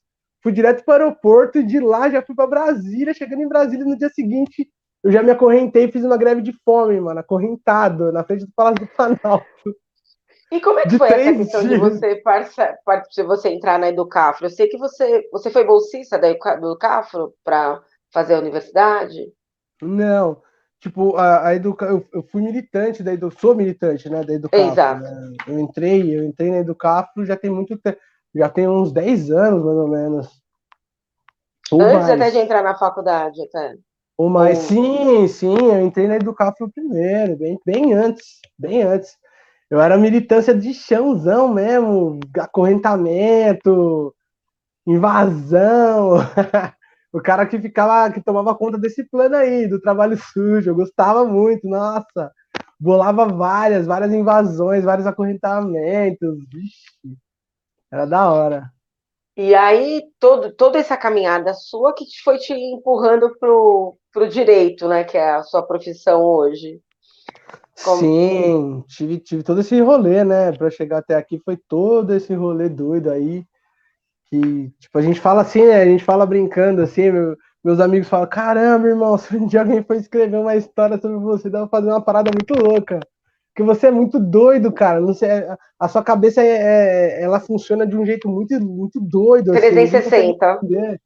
[0.42, 3.14] fui direto para o aeroporto e de lá já fui para Brasília.
[3.14, 4.68] Chegando em Brasília no dia seguinte,
[5.02, 8.52] eu já me acorrentei e fiz uma greve de fome, mano, acorrentado, na frente do
[8.54, 9.46] Palácio do Planalto.
[10.52, 11.80] E como é que De foi essa questão de dias.
[11.80, 14.46] você, parça, par- de você entrar na Educafro?
[14.46, 19.32] Eu sei que você, você foi bolsista da Educafro para fazer a universidade.
[19.80, 20.42] Não,
[20.82, 21.86] tipo, a, a educa...
[21.86, 23.30] eu, eu fui militante da Edu...
[23.30, 25.02] sou militante, né, da Educafro, Exato.
[25.02, 25.36] né?
[25.46, 27.98] Eu entrei, eu entrei na Educafro já tem muito tempo,
[28.34, 30.42] já tem uns 10 anos, mais ou menos.
[31.70, 32.10] Ou Antes mais.
[32.10, 33.76] até de entrar na faculdade, até.
[34.18, 34.58] Ou mais.
[34.58, 39.16] Ou- Sim, sim, eu entrei na Educafro primeiro, bem, bem antes, bem antes.
[39.70, 44.14] Eu era militância de chãozão mesmo, acorrentamento,
[44.86, 46.16] invasão.
[47.12, 51.24] O cara que ficava, que tomava conta desse plano aí, do trabalho sujo, eu gostava
[51.24, 52.32] muito, nossa.
[52.80, 56.38] Bolava várias, várias invasões, vários acorrentamentos.
[56.50, 57.16] Vixe,
[57.90, 58.72] era da hora.
[59.36, 64.88] E aí, todo, toda essa caminhada sua que te- foi te empurrando pro, pro direito,
[64.88, 65.04] né?
[65.04, 66.80] Que é a sua profissão hoje.
[67.84, 70.52] Como- Sim, tive, tive todo esse rolê, né?
[70.52, 73.44] Pra chegar até aqui foi todo esse rolê doido aí.
[74.32, 75.82] Que, tipo, a gente fala assim, né?
[75.82, 79.82] A gente fala brincando assim, meu- meus amigos falam, caramba, irmão, se um dia alguém
[79.82, 82.98] for escrever uma história sobre você, dá pra fazer uma parada muito louca.
[83.54, 85.12] Porque você é muito doido, cara.
[85.12, 86.46] Sei, a- a sua cabeça é,
[87.20, 89.52] é- ela funciona de um jeito muito, muito doido.
[89.52, 90.60] assim, ninguém consegue 360.
[90.64, 91.00] entender.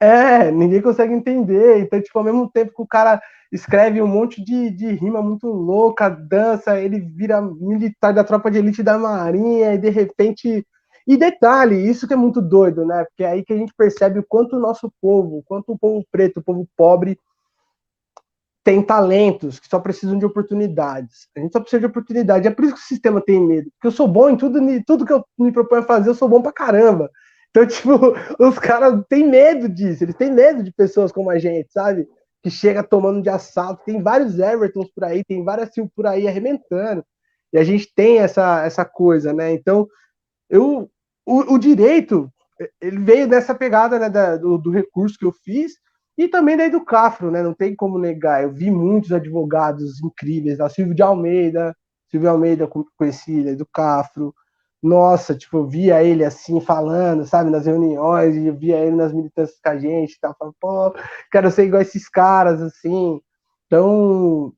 [0.00, 1.78] É, ninguém consegue entender.
[1.78, 3.20] Então, tipo, ao mesmo tempo que o cara
[3.52, 8.58] escreve um monte de, de rima muito louca, dança, ele vira militar da tropa de
[8.58, 10.66] elite da Marinha e de repente.
[11.06, 13.04] E detalhe, isso que é muito doido, né?
[13.04, 15.78] Porque é aí que a gente percebe o quanto o nosso povo, o quanto o
[15.78, 17.18] povo preto, o povo pobre,
[18.64, 21.28] tem talentos que só precisam de oportunidades.
[21.36, 22.48] A gente só precisa de oportunidade.
[22.48, 23.70] É por isso que o sistema tem medo.
[23.70, 26.28] Porque eu sou bom em tudo, tudo que eu me proponho a fazer, eu sou
[26.28, 27.08] bom pra caramba.
[27.50, 27.92] Então, tipo,
[28.40, 32.08] os caras têm medo disso, eles têm medo de pessoas como a gente, sabe?
[32.42, 33.84] Que chega tomando de assalto.
[33.84, 37.04] Tem vários Evertons por aí, tem várias Sil por aí arrebentando.
[37.52, 39.52] E a gente tem essa, essa coisa, né?
[39.52, 39.86] Então,
[40.50, 40.90] eu,
[41.26, 42.30] o, direito,
[42.80, 45.72] ele veio dessa pegada né, da- do, do recurso que eu fiz
[46.18, 47.42] e também daí do Cafro, né?
[47.42, 48.42] Não tem como negar.
[48.42, 51.76] Eu vi muitos advogados incríveis, lá, Silvio de Almeida,
[52.10, 54.34] Silvio Almeida eu conheci ele do Cafro.
[54.82, 59.58] Nossa, tipo, eu via ele assim falando, sabe, nas reuniões, eu via ele nas militâncias
[59.62, 60.94] com a gente, tal, falando, pô,
[61.32, 63.20] quero ser igual esses caras, assim.
[63.66, 64.52] Então,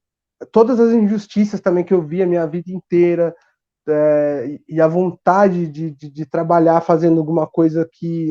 [0.53, 3.35] todas as injustiças também que eu vi a minha vida inteira,
[3.89, 8.29] é, e a vontade de, de, de trabalhar fazendo alguma coisa que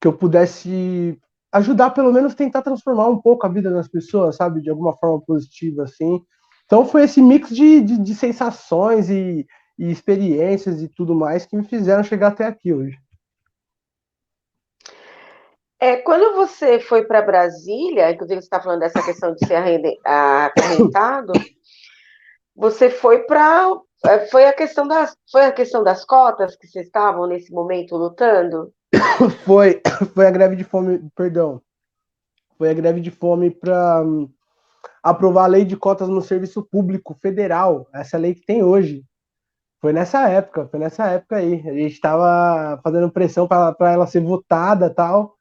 [0.00, 1.20] que eu pudesse
[1.52, 5.20] ajudar, pelo menos tentar transformar um pouco a vida das pessoas, sabe, de alguma forma
[5.20, 6.24] positiva, assim.
[6.64, 9.46] Então foi esse mix de, de, de sensações e,
[9.78, 12.96] e experiências e tudo mais que me fizeram chegar até aqui hoje.
[15.82, 19.56] É, quando você foi para Brasília, inclusive você está falando dessa questão de ser
[20.04, 21.32] acorrentado,
[22.54, 23.76] você foi para
[24.30, 28.72] foi a questão das foi a questão das cotas que vocês estavam nesse momento lutando?
[29.44, 29.80] Foi,
[30.14, 31.62] foi a greve de fome, perdão,
[32.58, 34.02] foi a greve de fome para
[35.02, 39.04] aprovar a lei de cotas no serviço público federal, essa lei que tem hoje.
[39.80, 41.54] Foi nessa época, foi nessa época aí.
[41.66, 45.36] A gente estava fazendo pressão para ela ser votada tal.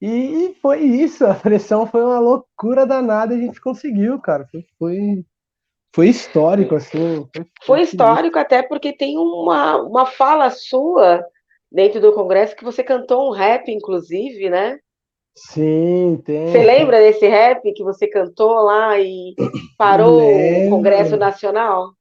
[0.00, 4.46] E foi isso, a pressão foi uma loucura danada e a gente conseguiu, cara.
[4.50, 5.26] Foi, foi,
[5.94, 7.26] foi histórico, assim.
[7.34, 11.24] Foi, Foi histórico até porque tem uma, uma fala sua
[11.70, 14.78] dentro do Congresso que você cantou um rap, inclusive, né?
[15.36, 16.48] Sim, tem.
[16.48, 19.34] Você lembra desse rap que você cantou lá e
[19.78, 20.66] parou Lembro.
[20.66, 21.92] o Congresso Nacional?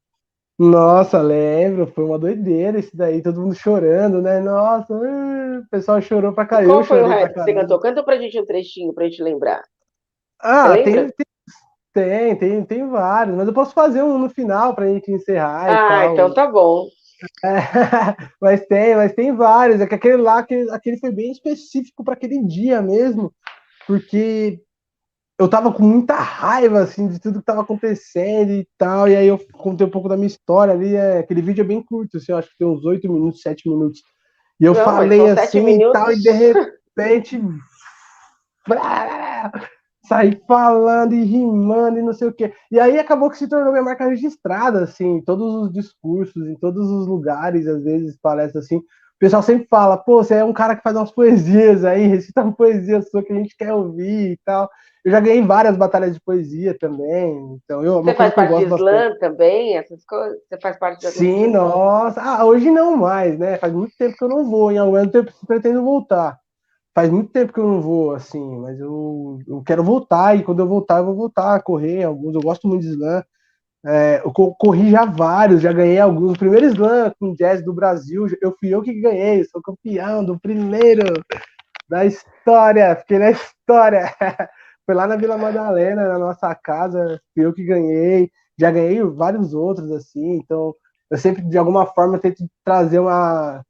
[0.60, 4.40] Nossa, lembro, foi uma doideira isso daí, todo mundo chorando, né?
[4.40, 6.74] Nossa, o pessoal chorou pra caramba.
[6.74, 7.80] Qual foi o rap que você cantou?
[7.80, 9.62] Canta pra gente um trechinho pra gente lembrar.
[10.40, 11.12] Ah, tem, tem,
[11.98, 16.06] tem, tem, tem vários, mas eu posso fazer um no final pra gente encerrar Ah,
[16.06, 16.88] então tá bom.
[17.44, 17.50] É,
[18.40, 19.82] mas tem, mas tem vários.
[19.82, 23.34] É que aquele lá, aquele, aquele foi bem específico para aquele dia mesmo,
[23.88, 24.60] porque
[25.40, 29.10] eu tava com muita raiva assim de tudo que tava acontecendo e tal.
[29.10, 30.96] E aí eu contei um pouco da minha história ali.
[30.96, 33.68] É, aquele vídeo é bem curto, assim, eu acho que tem uns 8 minutos, 7
[33.68, 34.00] minutos.
[34.60, 37.42] E eu Não, falei sete assim e tal, e de repente.
[40.08, 42.54] saí falando e rimando e não sei o quê.
[42.72, 46.56] E aí acabou que se tornou minha marca registrada, assim, em todos os discursos, em
[46.56, 48.78] todos os lugares, às vezes, palestras assim.
[48.78, 52.44] O pessoal sempre fala, pô, você é um cara que faz umas poesias aí, recita
[52.44, 54.70] uma poesia sua que a gente quer ouvir e tal.
[55.04, 57.60] eu já ganhei várias batalhas de poesia também.
[57.64, 59.76] Então, eu, Você faz parte de slam também?
[59.76, 60.38] Essas coisas?
[60.48, 62.22] Você faz parte de Sim, nossa.
[62.22, 63.58] Ah, hoje não mais, né?
[63.58, 64.72] Faz muito tempo que eu não vou.
[64.72, 66.40] Em algum tempo pretendo voltar.
[66.98, 70.62] Faz muito tempo que eu não vou, assim, mas eu, eu quero voltar, e quando
[70.62, 72.34] eu voltar, eu vou voltar a correr alguns.
[72.34, 73.24] Eu gosto muito de slam.
[73.86, 76.34] É, eu corri já vários, já ganhei alguns.
[76.34, 80.40] O primeiro slam com jazz do Brasil, eu fui eu que ganhei, sou campeão do
[80.40, 81.04] primeiro
[81.88, 84.12] da história, fiquei na história.
[84.84, 88.32] Foi lá na Vila Madalena, na nossa casa, fui eu que ganhei.
[88.60, 90.74] Já ganhei vários outros, assim, então
[91.12, 93.64] eu sempre, de alguma forma, tento trazer uma.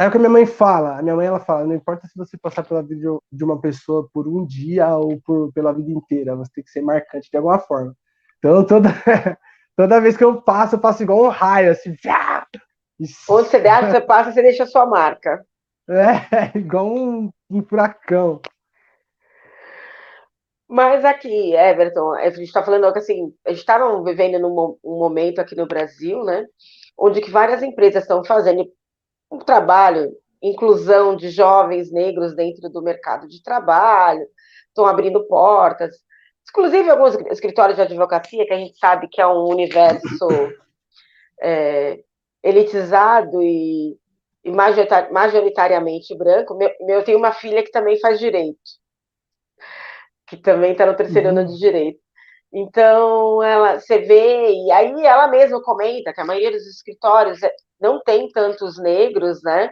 [0.00, 0.98] É o que a minha mãe fala.
[0.98, 4.08] A minha mãe ela fala: não importa se você passar pela vida de uma pessoa
[4.12, 7.58] por um dia ou por, pela vida inteira, você tem que ser marcante de alguma
[7.58, 7.94] forma.
[8.38, 8.88] Então, toda,
[9.76, 11.96] toda vez que eu passo, eu passo igual um raio, assim.
[13.28, 15.44] Onde você der, você passa, você deixa a sua marca.
[15.88, 18.40] É, igual um, um furacão.
[20.68, 24.98] Mas aqui, Everton, a gente está falando que assim, a gente está vivendo num um
[24.98, 26.44] momento aqui no Brasil, né,
[26.98, 28.68] onde que várias empresas estão fazendo
[29.30, 34.26] um trabalho, inclusão de jovens negros dentro do mercado de trabalho,
[34.68, 35.96] estão abrindo portas,
[36.48, 40.28] inclusive alguns escritórios de advocacia, que a gente sabe que é um universo
[41.42, 41.98] é,
[42.42, 43.98] elitizado e,
[44.44, 46.56] e majoritariamente branco.
[46.56, 48.58] Meu, eu tenho uma filha que também faz direito,
[50.26, 51.38] que também está no terceiro uhum.
[51.38, 52.00] ano de direito.
[52.52, 57.52] Então, ela, você vê, e aí ela mesma comenta que a maioria dos escritórios é,
[57.80, 59.70] não tem tantos negros, né?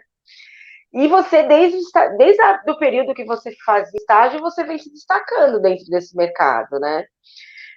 [0.92, 1.78] E você, desde,
[2.16, 7.04] desde o período que você faz estágio, você vem se destacando dentro desse mercado, né?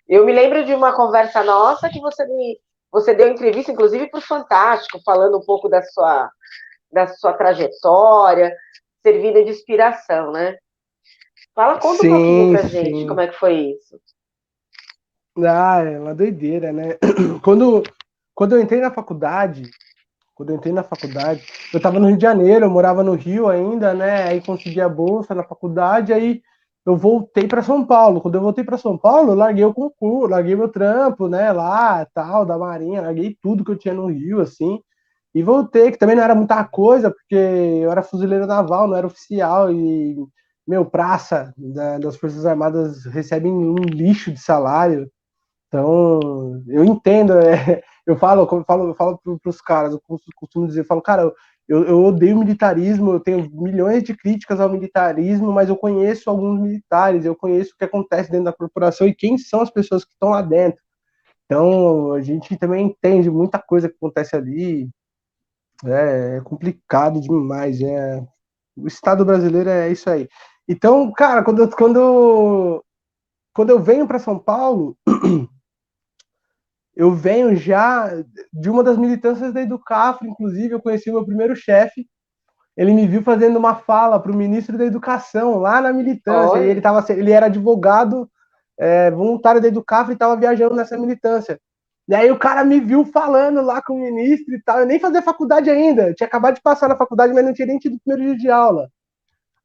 [0.07, 2.59] Eu me lembro de uma conversa nossa que você me,
[2.91, 6.29] você deu entrevista, inclusive, para o Fantástico, falando um pouco da sua,
[6.91, 8.55] da sua trajetória,
[9.03, 10.57] servindo de inspiração, né?
[11.53, 13.99] Fala, conta sim, um pouquinho pra gente como é que foi isso.
[15.47, 16.97] Ah, é uma doideira, né?
[17.43, 17.83] Quando,
[18.33, 19.63] quando eu entrei na faculdade,
[20.35, 23.49] quando eu entrei na faculdade, eu estava no Rio de Janeiro, eu morava no Rio
[23.49, 24.23] ainda, né?
[24.23, 26.41] Aí consegui a bolsa na faculdade, aí
[26.85, 28.21] eu voltei para São Paulo.
[28.21, 31.51] Quando eu voltei para São Paulo, eu larguei o concurso, larguei meu trampo, né?
[31.51, 34.79] Lá, tal, da Marinha, larguei tudo que eu tinha no Rio, assim,
[35.33, 39.07] e voltei, que também não era muita coisa, porque eu era fuzileiro naval, não era
[39.07, 40.15] oficial, e,
[40.67, 45.09] meu, praça da, das Forças Armadas recebem um lixo de salário.
[45.69, 50.01] Então, eu entendo, é, eu falo, eu falo, eu falo para os caras, eu
[50.35, 51.31] costumo dizer, eu falo, cara,
[51.67, 56.59] eu, eu odeio militarismo, eu tenho milhões de críticas ao militarismo, mas eu conheço alguns
[56.59, 60.11] militares, eu conheço o que acontece dentro da corporação e quem são as pessoas que
[60.11, 60.81] estão lá dentro.
[61.45, 64.89] Então, a gente também entende muita coisa que acontece ali,
[65.85, 68.23] é, é complicado demais, é,
[68.75, 70.27] o Estado brasileiro é isso aí.
[70.67, 72.83] Então, cara, quando, quando,
[73.53, 74.97] quando eu venho para São Paulo,
[76.99, 78.11] eu venho já
[78.51, 82.05] de uma das militâncias da Educafro, inclusive eu conheci o meu primeiro chefe,
[82.75, 86.69] ele me viu fazendo uma fala para o ministro da Educação lá na militância, e
[86.69, 88.29] ele, tava, ele era advogado
[88.77, 91.57] é, voluntário da Educafro e estava viajando nessa militância.
[92.05, 94.99] E aí o cara me viu falando lá com o ministro e tal, eu nem
[94.99, 97.95] fazia faculdade ainda, eu tinha acabado de passar na faculdade, mas não tinha nem tido
[97.95, 98.89] o primeiro dia de aula.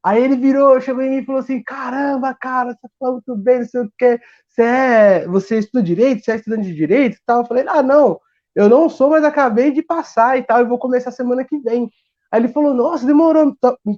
[0.05, 3.61] Aí ele virou, chegou em mim e falou assim: caramba, cara, você fala muito bem,
[3.61, 4.21] não sei o que.
[4.49, 6.23] Você, é, você estuda direito?
[6.23, 7.40] Você é estudante de direito tal?
[7.40, 8.21] Eu falei: ah, não,
[8.55, 11.90] eu não sou, mas acabei de passar e tal, e vou começar semana que vem.
[12.31, 13.57] Aí ele falou: nossa, demorou,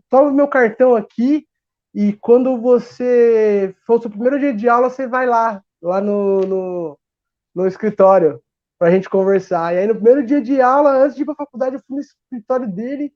[0.09, 1.45] toma meu cartão aqui,
[1.93, 6.41] e quando você for o seu primeiro dia de aula, você vai lá, lá no,
[6.43, 6.99] no,
[7.55, 8.41] no escritório,
[8.79, 9.75] pra gente conversar.
[9.75, 12.03] E aí no primeiro dia de aula, antes de ir pra faculdade, eu fui no
[12.03, 13.13] escritório dele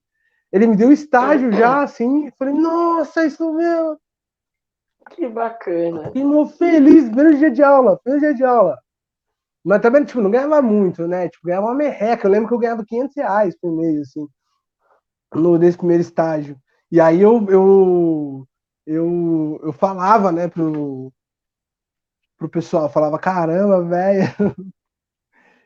[0.52, 2.30] ele me deu estágio já, assim.
[2.38, 3.98] Falei, nossa, isso mesmo.
[5.10, 6.04] Que bacana.
[6.06, 6.24] Fiquei
[6.58, 8.78] feliz, primeiro dia de aula, primeiro dia de aula.
[9.64, 11.28] Mas também, tipo, não ganhava muito, né?
[11.28, 12.26] Tipo, ganhava uma merreca.
[12.26, 14.26] Eu lembro que eu ganhava 500 reais por mês, assim,
[15.34, 16.56] no, nesse primeiro estágio.
[16.90, 18.48] E aí eu, eu,
[18.86, 21.12] eu, eu falava, né, pro,
[22.36, 24.24] pro pessoal, falava, caramba, velho,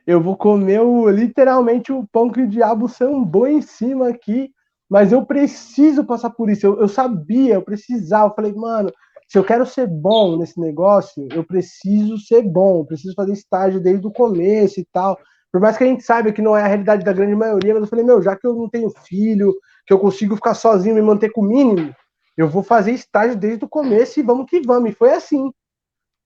[0.05, 4.53] eu vou comer o, literalmente o pão que o diabo sambou em cima aqui
[4.89, 6.65] mas eu preciso passar por isso.
[6.65, 8.29] Eu, eu sabia, eu precisava.
[8.29, 8.91] Eu falei, mano,
[9.27, 13.81] se eu quero ser bom nesse negócio, eu preciso ser bom, eu preciso fazer estágio
[13.81, 15.17] desde o começo e tal.
[15.51, 17.83] Por mais que a gente saiba que não é a realidade da grande maioria, mas
[17.83, 19.53] eu falei, meu, já que eu não tenho filho,
[19.87, 21.93] que eu consigo ficar sozinho e me manter com o mínimo,
[22.37, 24.91] eu vou fazer estágio desde o começo e vamos que vamos.
[24.91, 25.51] E foi assim.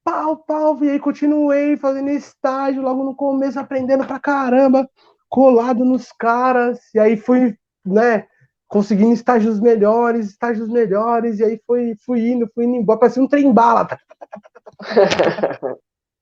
[0.03, 4.89] Pau, pau, e aí continuei fazendo estágio logo no começo, aprendendo pra caramba,
[5.29, 7.55] colado nos caras, e aí fui,
[7.85, 8.25] né,
[8.69, 13.27] conseguindo estágios melhores, estágios melhores, e aí foi, fui indo, fui indo embora, parecia um
[13.27, 13.87] trem bala.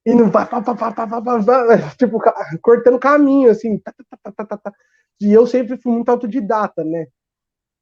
[0.06, 0.48] e não vai,
[2.00, 2.20] tipo,
[2.62, 3.82] cortando caminho, assim.
[5.20, 7.08] E eu sempre fui muito autodidata, né?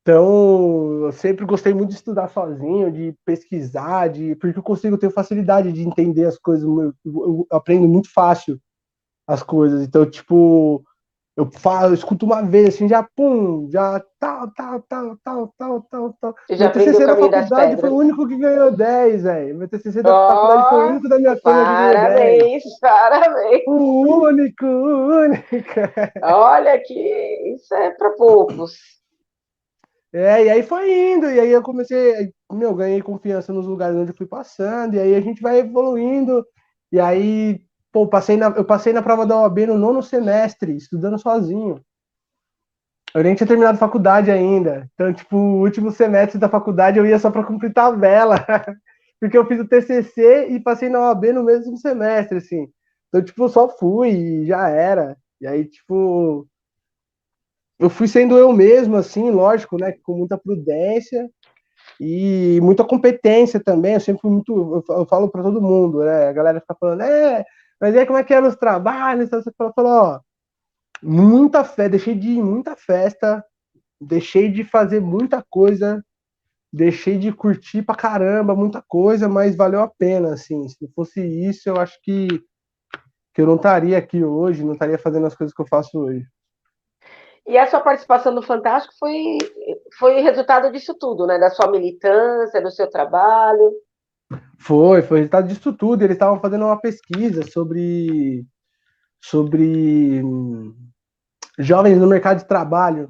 [0.02, 5.12] Então, eu sempre gostei muito de estudar sozinho, de pesquisar, de porque eu consigo ter
[5.12, 8.60] facilidade de entender as coisas, eu, eu aprendo muito fácil
[9.28, 9.84] as coisas.
[9.84, 10.84] Então, tipo,
[11.38, 15.82] eu falo, eu escuto uma vez, assim, já pum, já tal, tal, tal, tal, tal,
[15.82, 16.30] tal, tal.
[16.32, 17.80] O caminho das pedras.
[17.82, 19.58] foi o único que ganhou 10, velho.
[19.58, 22.04] Meu TCC da oh, faculdade foi o único da minha turma que ganhou 10.
[22.06, 23.64] Parabéns, parabéns.
[23.68, 25.46] O único, o único.
[26.24, 28.78] Olha que isso é para poucos.
[30.14, 34.12] É, e aí foi indo, e aí eu comecei, meu, ganhei confiança nos lugares onde
[34.12, 36.46] eu fui passando, e aí a gente vai evoluindo,
[36.90, 37.60] e aí
[37.96, 41.82] Pô, passei na, eu passei na prova da OAB no nono semestre, estudando sozinho.
[43.14, 44.92] Eu nem tinha terminado faculdade ainda.
[44.94, 48.36] Então, tipo, o último semestre da faculdade eu ia só para cumprir tabela.
[49.18, 52.68] Porque eu fiz o TCC e passei na OAB no mesmo semestre, assim.
[53.08, 55.16] Então, tipo, só fui e já era.
[55.40, 56.46] E aí, tipo,
[57.80, 61.30] eu fui sendo eu mesmo, assim, lógico, né, com muita prudência
[61.98, 63.94] e muita competência também.
[63.94, 66.28] Eu sempre fui muito, eu falo para todo mundo, né?
[66.28, 67.46] A galera fica falando, é,
[67.86, 69.30] mas aí como é que eram os trabalhos?
[69.30, 70.20] Você falou, ó,
[71.04, 73.46] muita fé, deixei de ir muita festa,
[74.02, 76.04] deixei de fazer muita coisa,
[76.74, 80.68] deixei de curtir pra caramba muita coisa, mas valeu a pena, assim.
[80.68, 82.28] Se não fosse isso, eu acho que,
[83.36, 86.26] que eu não estaria aqui hoje, não estaria fazendo as coisas que eu faço hoje.
[87.46, 89.38] E a sua participação no Fantástico foi,
[90.00, 91.38] foi resultado disso tudo, né?
[91.38, 93.72] Da sua militância, do seu trabalho.
[94.58, 96.04] Foi, foi resultado disso tudo.
[96.04, 98.46] Eles estavam fazendo uma pesquisa sobre,
[99.22, 100.76] sobre hum,
[101.60, 103.10] jovens no mercado de trabalho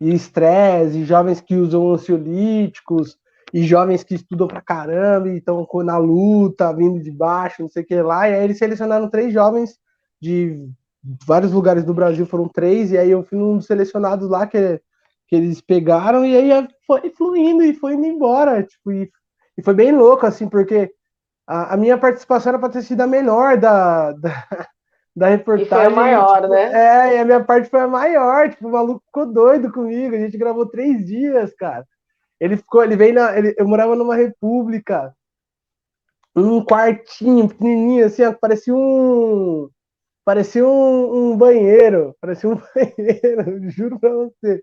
[0.00, 3.18] e estresse, e jovens que usam ansiolíticos,
[3.52, 7.82] e jovens que estudam pra caramba e estão na luta, vindo de baixo, não sei
[7.82, 8.28] o que lá.
[8.28, 9.78] E aí eles selecionaram três jovens
[10.20, 10.68] de
[11.26, 14.80] vários lugares do Brasil, foram três, e aí eu fui um dos selecionados lá que,
[15.26, 18.62] que eles pegaram, e aí foi fluindo e foi indo embora.
[18.62, 19.10] Tipo, e
[19.58, 20.88] e foi bem louco, assim, porque
[21.44, 24.46] a, a minha participação era para ter sido a melhor da, da,
[25.16, 25.66] da reportagem.
[25.66, 26.72] E foi a maior, tipo, né?
[26.72, 28.48] É, e a minha parte foi a maior.
[28.50, 30.14] Tipo, o maluco ficou doido comigo.
[30.14, 31.84] A gente gravou três dias, cara.
[32.38, 33.36] Ele ficou, ele veio na.
[33.36, 35.12] Ele, eu morava numa república,
[36.36, 39.68] num quartinho pequenininho, assim, ó, parecia um.
[40.24, 42.14] Parecia um, um banheiro.
[42.20, 44.60] Parecia um banheiro, juro pra você.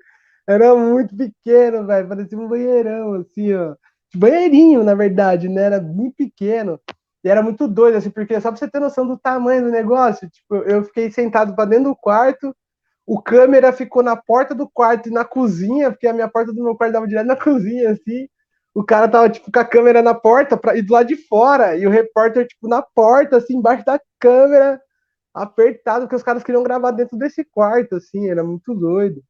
[0.47, 2.07] Era muito pequeno, velho.
[2.07, 3.75] Parecia um banheirão, assim, ó
[4.17, 5.63] banheirinho, na verdade, né?
[5.63, 6.79] Era bem pequeno.
[7.23, 10.29] E era muito doido, assim, porque só pra você ter noção do tamanho do negócio,
[10.29, 12.55] tipo, eu fiquei sentado para dentro do quarto,
[13.05, 16.63] o câmera ficou na porta do quarto e na cozinha, porque a minha porta do
[16.63, 18.27] meu quarto dava direto na cozinha, assim.
[18.75, 21.77] O cara tava, tipo, com a câmera na porta pra, e do lado de fora,
[21.77, 24.81] e o repórter, tipo, na porta, assim, embaixo da câmera,
[25.33, 29.21] apertado, porque os caras queriam gravar dentro desse quarto, assim, era muito doido.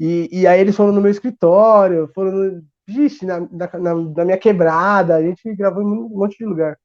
[0.00, 4.38] E, e aí eles foram no meu escritório, foram no, Vixe, na, na, na, minha
[4.38, 6.78] quebrada, a gente gravou em um monte de lugar.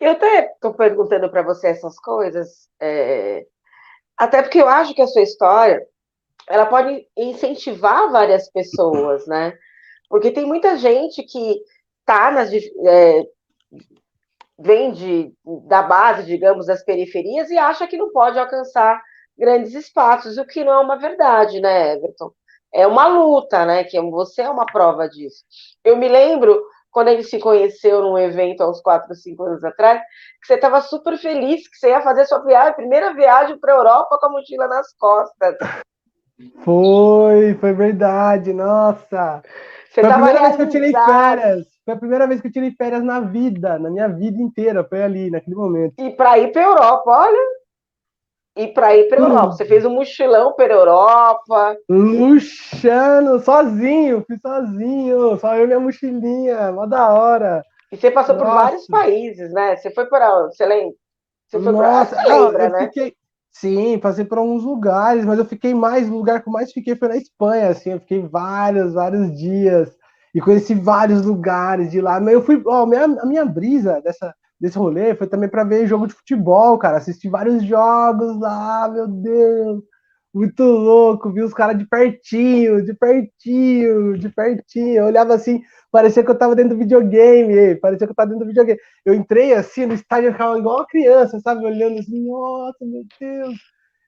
[0.00, 3.46] Eu até estou perguntando para você essas coisas, é...
[4.16, 5.84] até porque eu acho que a sua história
[6.48, 9.52] ela pode incentivar várias pessoas, né?
[10.08, 11.60] Porque tem muita gente que
[12.06, 13.26] tá nas é,
[14.58, 15.32] vem de,
[15.66, 19.00] da base, digamos, das periferias e acha que não pode alcançar
[19.38, 22.32] grandes espaços, o que não é uma verdade, né, Everton?
[22.72, 23.84] É uma luta, né?
[23.84, 25.44] Que você é uma prova disso.
[25.84, 29.64] Eu me lembro quando a gente se conheceu num evento há uns 4, 5 anos
[29.64, 30.00] atrás,
[30.40, 33.76] que você estava super feliz que você ia fazer sua viagem, primeira viagem para a
[33.76, 35.56] Europa com a mochila nas costas.
[36.64, 39.42] Foi, foi verdade, nossa.
[39.90, 41.66] Você foi a primeira vez que eu tirei férias.
[41.84, 45.02] Foi a primeira vez que eu tirei férias na vida, na minha vida inteira, foi
[45.02, 45.94] ali, naquele momento.
[45.98, 47.57] E para ir para a Europa, olha
[48.58, 49.52] e para ir para Europa.
[49.52, 51.76] Você fez um mochilão pela Europa.
[51.88, 57.62] Luxando, sozinho, fui sozinho, só eu e minha mochilinha, mó da hora.
[57.92, 58.44] E você passou Nossa.
[58.46, 59.76] por vários países, né?
[59.76, 60.94] Você foi para você lembra?
[61.46, 62.24] Você foi Nossa, pra...
[62.24, 62.78] Você lembra, né?
[62.86, 63.14] Fiquei...
[63.50, 66.94] Sim, passei por alguns lugares, mas eu fiquei mais, o lugar que eu mais fiquei
[66.94, 69.96] foi na Espanha, assim, eu fiquei vários, vários dias
[70.34, 72.20] e conheci vários lugares de lá.
[72.20, 75.86] Mas eu fui, ó, minha, a minha brisa dessa desse rolê foi também para ver
[75.86, 76.98] jogo de futebol, cara.
[76.98, 79.82] Assisti vários jogos lá, meu Deus.
[80.34, 84.96] Muito louco, vi os caras de pertinho, de pertinho, de pertinho.
[84.98, 88.44] Eu olhava assim, parecia que eu tava dentro do videogame, parecia que eu tava dentro
[88.44, 88.78] do videogame.
[89.04, 91.64] Eu entrei assim no estádio, ficava igual uma criança, sabe?
[91.64, 93.54] Olhando assim, nossa, meu Deus.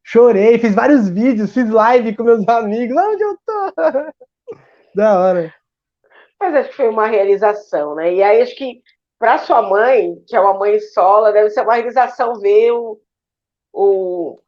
[0.04, 2.96] Chorei, fiz vários vídeos, fiz live com meus amigos.
[2.96, 3.72] Onde eu tô?
[4.94, 5.54] Da hora.
[6.40, 8.14] Mas acho que foi uma realização, né?
[8.14, 8.80] E aí acho que
[9.20, 12.98] para sua mãe, que é uma mãe sola, deve ser uma realização ver o,
[13.70, 14.40] o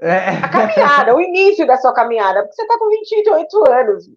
[0.00, 0.30] é.
[0.30, 4.10] a caminhada, o início da sua caminhada, porque você está com 28 anos.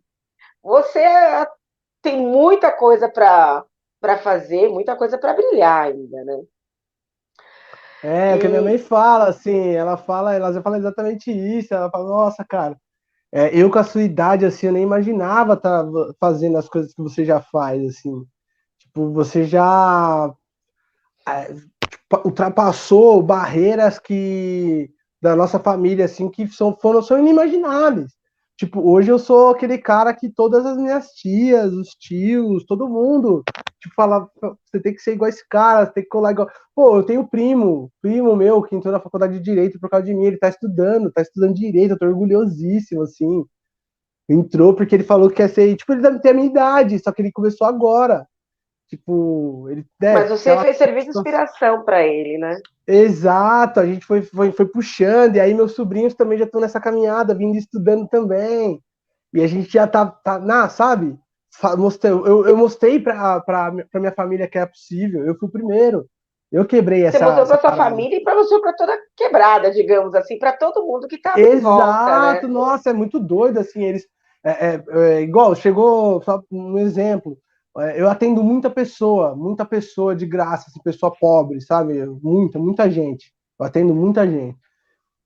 [0.63, 1.05] Você
[2.01, 6.41] tem muita coisa para fazer, muita coisa para brilhar ainda, né?
[8.01, 11.73] É, o que a minha mãe fala, assim, ela fala, ela já fala exatamente isso,
[11.73, 12.75] ela fala, nossa, cara,
[13.31, 15.89] é, eu com a sua idade, assim, eu nem imaginava estar tá
[16.19, 18.25] fazendo as coisas que você já faz, assim.
[18.99, 20.33] Tipo, você já
[21.25, 21.55] é,
[22.25, 24.89] ultrapassou barreiras que
[25.21, 28.11] da nossa família, assim, que são, foram, são inimagináveis.
[28.57, 33.41] Tipo, hoje eu sou aquele cara que todas as minhas tias, os tios, todo mundo,
[33.79, 34.29] tipo, fala,
[34.65, 36.49] você tem que ser igual esse cara, você tem que colar igual.
[36.75, 40.13] Pô, eu tenho primo, primo meu, que entrou na faculdade de Direito por causa de
[40.13, 43.45] mim, ele tá estudando, tá estudando Direito, eu tô orgulhosíssimo, assim.
[44.29, 47.21] Entrou porque ele falou que quer ser, tipo, ele tem a minha idade, só que
[47.21, 48.27] ele começou agora.
[48.89, 49.85] Tipo, ele.
[50.01, 52.57] É, Mas você fez serviço de inspiração para ele, né?
[52.87, 56.79] Exato, a gente foi, foi, foi puxando, e aí meus sobrinhos também já estão nessa
[56.79, 58.81] caminhada, vindo estudando também.
[59.31, 61.15] E a gente já tá, tá na, sabe?
[61.77, 66.07] Mostrei, eu, eu mostrei para minha família que é possível, eu fui o primeiro.
[66.51, 67.19] Eu quebrei essa.
[67.19, 70.83] Você mostrou para sua família e para você para toda quebrada, digamos assim, para todo
[70.83, 72.47] mundo que tá Exato, volta, né?
[72.47, 74.07] nossa, é muito doido assim, eles
[74.43, 77.37] é, é, é, igual, chegou só um exemplo.
[77.77, 82.05] É, eu atendo muita pessoa, muita pessoa de graça, assim, pessoa pobre, sabe?
[82.21, 83.31] Muita, muita gente.
[83.59, 84.57] Eu atendo muita gente.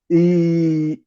[0.09, 1.01] E,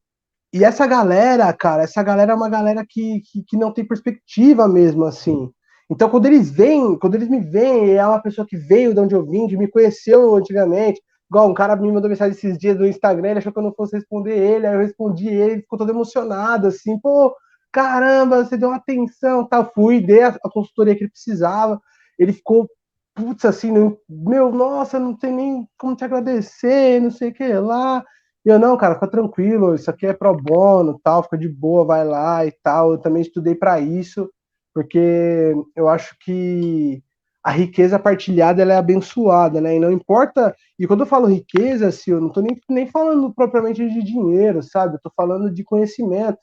[0.53, 4.67] e essa galera, cara, essa galera é uma galera que, que, que, não tem perspectiva
[4.67, 5.49] mesmo, assim.
[5.89, 9.15] Então, quando eles vêm, quando eles me veem, é uma pessoa que veio de onde
[9.15, 11.01] eu vim, de me conheceu antigamente.
[11.29, 13.73] Igual um cara me mandou mensagem esses dias no Instagram, ele achou que eu não
[13.73, 17.35] fosse responder ele, aí eu respondi ele, ficou todo emocionado, assim, pô,
[17.71, 19.63] caramba, você deu uma atenção, tá?
[19.63, 21.81] Fui, dei a, a consultoria que ele precisava.
[22.17, 22.69] Ele ficou,
[23.15, 27.47] putz, assim, não, meu, nossa, não tem nem como te agradecer, não sei o que
[27.53, 28.03] lá.
[28.45, 31.85] E eu, não, cara, fica tranquilo, isso aqui é pro bono, tal, fica de boa,
[31.85, 32.91] vai lá e tal.
[32.93, 34.31] Eu também estudei para isso,
[34.73, 37.03] porque eu acho que
[37.43, 39.75] a riqueza partilhada ela é abençoada, né?
[39.75, 40.55] E não importa.
[40.77, 44.61] E quando eu falo riqueza, assim, eu não tô nem, nem falando propriamente de dinheiro,
[44.61, 44.95] sabe?
[44.95, 46.37] Eu tô falando de conhecimento.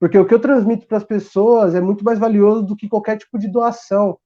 [0.00, 3.16] Porque o que eu transmito para as pessoas é muito mais valioso do que qualquer
[3.16, 4.18] tipo de doação.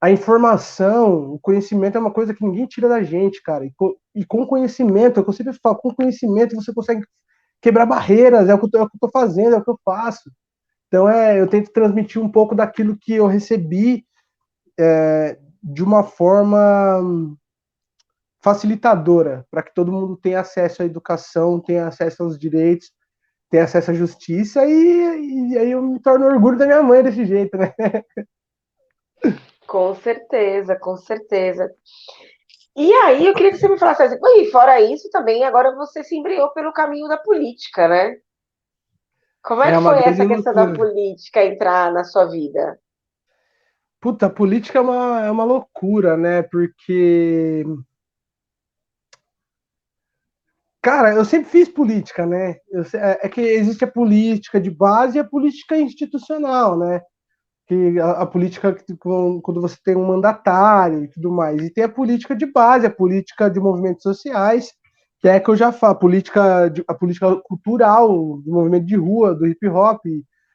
[0.00, 3.64] A informação, o conhecimento é uma coisa que ninguém tira da gente, cara.
[3.64, 7.02] E com, e com conhecimento, é eu sempre falo, com conhecimento você consegue
[7.60, 10.30] quebrar barreiras, é o que eu estou fazendo, é o que eu faço.
[10.88, 14.04] Então, é, eu tento transmitir um pouco daquilo que eu recebi
[14.78, 17.36] é, de uma forma
[18.42, 22.90] facilitadora, para que todo mundo tenha acesso à educação, tenha acesso aos direitos,
[23.50, 27.24] ter acesso à justiça e, e aí eu me torno orgulho da minha mãe desse
[27.26, 27.74] jeito, né?
[29.66, 31.70] Com certeza, com certeza.
[32.76, 36.02] E aí, eu queria que você me falasse assim, e fora isso também, agora você
[36.04, 38.16] se embriou pelo caminho da política, né?
[39.42, 40.66] Como é, é que foi essa questão loucura.
[40.66, 42.78] da política entrar na sua vida?
[44.00, 46.42] Puta, a política é uma, é uma loucura, né?
[46.42, 47.64] Porque
[50.82, 52.56] Cara, eu sempre fiz política, né?
[52.70, 57.02] Eu, é, é, que existe a política de base e a política institucional, né?
[57.66, 61.62] Que a, a, política quando você tem um mandatário e tudo mais.
[61.62, 64.72] E tem a política de base, a política de movimentos sociais,
[65.20, 68.08] que é que eu já falo, a política, de, a política cultural,
[68.42, 70.00] do movimento de rua, do hip hop.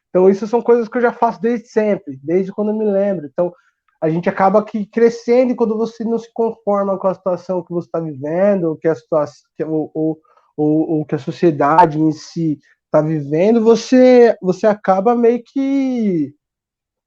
[0.10, 3.28] Então, isso são coisas que eu já faço desde sempre, desde quando eu me lembro.
[3.28, 3.54] Então,
[4.02, 7.72] a gente acaba que crescendo e quando você não se conforma com a situação que
[7.72, 10.20] você está vivendo, ou que a situação, ou, ou,
[10.58, 16.34] ou, ou que a sociedade em si está vivendo, você, você acaba meio que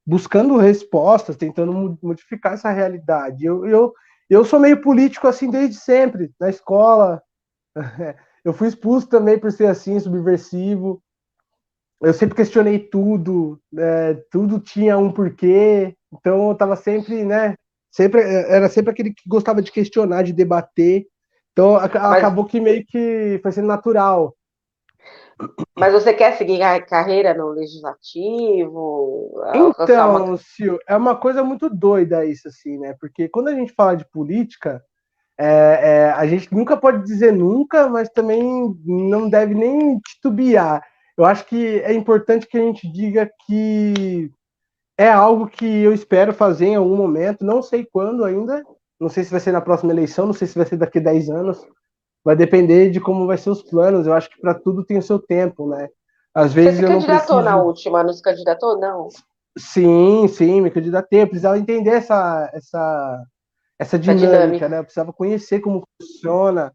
[0.06, 3.44] buscando respostas, tentando modificar essa realidade.
[3.44, 3.92] Eu, eu,
[4.28, 7.22] eu sou meio político assim desde sempre, na escola.
[8.44, 11.02] Eu fui expulso também por ser assim, subversivo.
[12.00, 15.94] Eu sempre questionei tudo, é, tudo tinha um porquê.
[16.12, 17.54] Então eu tava sempre, né?
[17.90, 21.06] Sempre, era sempre aquele que gostava de questionar, de debater.
[21.52, 21.94] Então Mas...
[21.94, 24.34] acabou que meio que foi sendo natural.
[25.76, 29.40] Mas você quer seguir a carreira no legislativo?
[29.54, 30.36] Então, uma...
[30.36, 32.94] Sil, é uma coisa muito doida isso, assim, né?
[33.00, 34.82] Porque quando a gente fala de política,
[35.38, 35.46] é,
[35.80, 40.82] é, a gente nunca pode dizer nunca, mas também não deve nem titubear.
[41.16, 44.30] Eu acho que é importante que a gente diga que
[44.98, 48.64] é algo que eu espero fazer em algum momento, não sei quando ainda,
[49.00, 51.02] não sei se vai ser na próxima eleição, não sei se vai ser daqui a
[51.02, 51.64] 10 anos,
[52.24, 55.02] vai depender de como vai ser os planos, eu acho que para tudo tem o
[55.02, 55.88] seu tempo, né?
[56.34, 57.42] Às vezes Você se candidatou preciso...
[57.42, 58.78] na última, não se candidatou?
[58.78, 59.08] Não.
[59.56, 61.22] Sim, sim, me candidatei.
[61.22, 63.24] Eu precisava entender essa, essa,
[63.78, 64.78] essa dinâmica, dinâmica, né?
[64.78, 66.72] Eu precisava conhecer como funciona.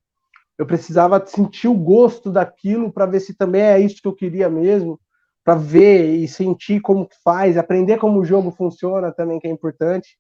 [0.58, 4.50] Eu precisava sentir o gosto daquilo para ver se também é isso que eu queria
[4.50, 5.00] mesmo,
[5.44, 9.52] para ver e sentir como que faz, aprender como o jogo funciona também, que é
[9.52, 10.18] importante.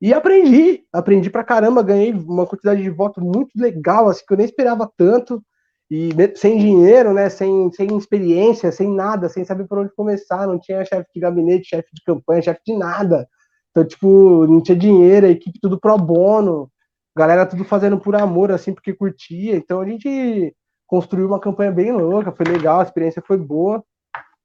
[0.00, 4.36] E aprendi, aprendi pra caramba, ganhei uma quantidade de votos muito legal, assim, que eu
[4.36, 5.42] nem esperava tanto,
[5.90, 10.58] e sem dinheiro, né, sem, sem experiência, sem nada, sem saber por onde começar, não
[10.58, 13.26] tinha chefe de gabinete, chefe de campanha, chefe de nada.
[13.70, 16.70] Então, tipo, não tinha dinheiro, a equipe tudo pro bono,
[17.16, 19.56] galera tudo fazendo por amor, assim, porque curtia.
[19.56, 20.54] Então a gente
[20.86, 23.82] construiu uma campanha bem louca, foi legal, a experiência foi boa.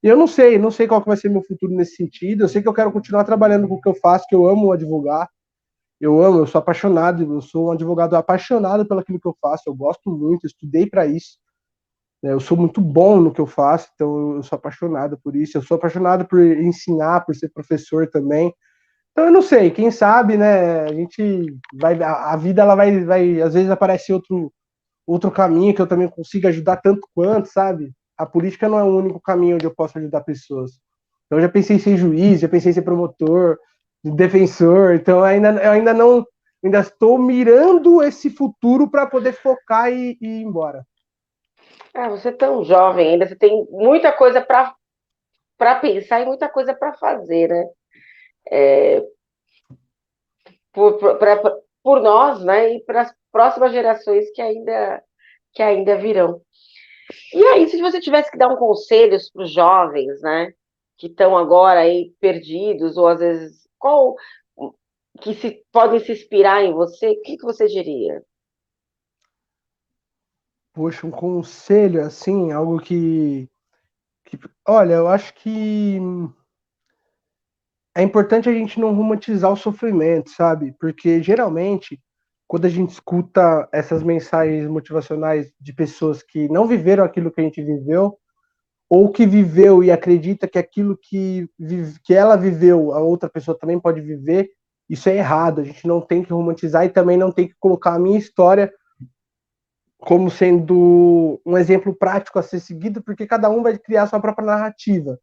[0.04, 2.44] E eu não sei, não sei qual vai ser meu futuro nesse sentido.
[2.44, 4.70] Eu sei que eu quero continuar trabalhando com o que eu faço, que eu amo
[4.70, 5.26] advogar.
[5.98, 9.62] Eu amo, eu sou apaixonado, eu sou um advogado apaixonado pelo aquilo que eu faço,
[9.66, 11.38] eu gosto muito, estudei para isso.
[12.22, 15.56] Né, eu sou muito bom no que eu faço, então eu sou apaixonado por isso.
[15.56, 18.52] Eu sou apaixonado por ensinar, por ser professor também.
[19.12, 20.82] Então eu não sei, quem sabe, né?
[20.82, 24.52] A gente vai, a vida ela vai, vai, às vezes aparece outro
[25.06, 27.92] outro caminho que eu também consiga ajudar tanto quanto, sabe?
[28.16, 30.72] A política não é o único caminho onde eu posso ajudar pessoas.
[31.26, 33.58] Então eu já pensei em ser juiz, já pensei em ser promotor,
[34.04, 34.94] defensor.
[34.94, 36.24] Então ainda, eu ainda não,
[36.62, 40.86] ainda estou mirando esse futuro para poder focar e, e, ir embora.
[41.92, 44.74] Ah, você é tão jovem ainda, você tem muita coisa para
[45.56, 47.68] para pensar e muita coisa para fazer, né?
[48.50, 49.02] É,
[50.72, 51.40] por, pra,
[51.80, 52.74] por nós, né?
[52.74, 55.02] E para as próximas gerações que ainda
[55.52, 56.42] que ainda virão.
[57.32, 60.52] E aí, se você tivesse que dar um conselho para os jovens, né?
[60.96, 64.16] Que estão agora aí perdidos, ou às vezes qual
[65.20, 67.10] que se podem se inspirar em você?
[67.10, 68.22] O que, que você diria?
[70.72, 73.48] Poxa, um conselho assim, algo que,
[74.24, 75.98] que olha, eu acho que
[77.94, 80.74] é importante a gente não romantizar o sofrimento, sabe?
[80.80, 82.00] Porque geralmente,
[82.46, 87.44] quando a gente escuta essas mensagens motivacionais de pessoas que não viveram aquilo que a
[87.44, 88.18] gente viveu,
[88.88, 91.48] ou que viveu e acredita que aquilo que,
[92.04, 94.50] que ela viveu, a outra pessoa também pode viver,
[94.88, 95.60] isso é errado.
[95.60, 98.72] A gente não tem que romantizar e também não tem que colocar a minha história
[99.98, 104.46] como sendo um exemplo prático a ser seguido, porque cada um vai criar sua própria
[104.46, 105.18] narrativa.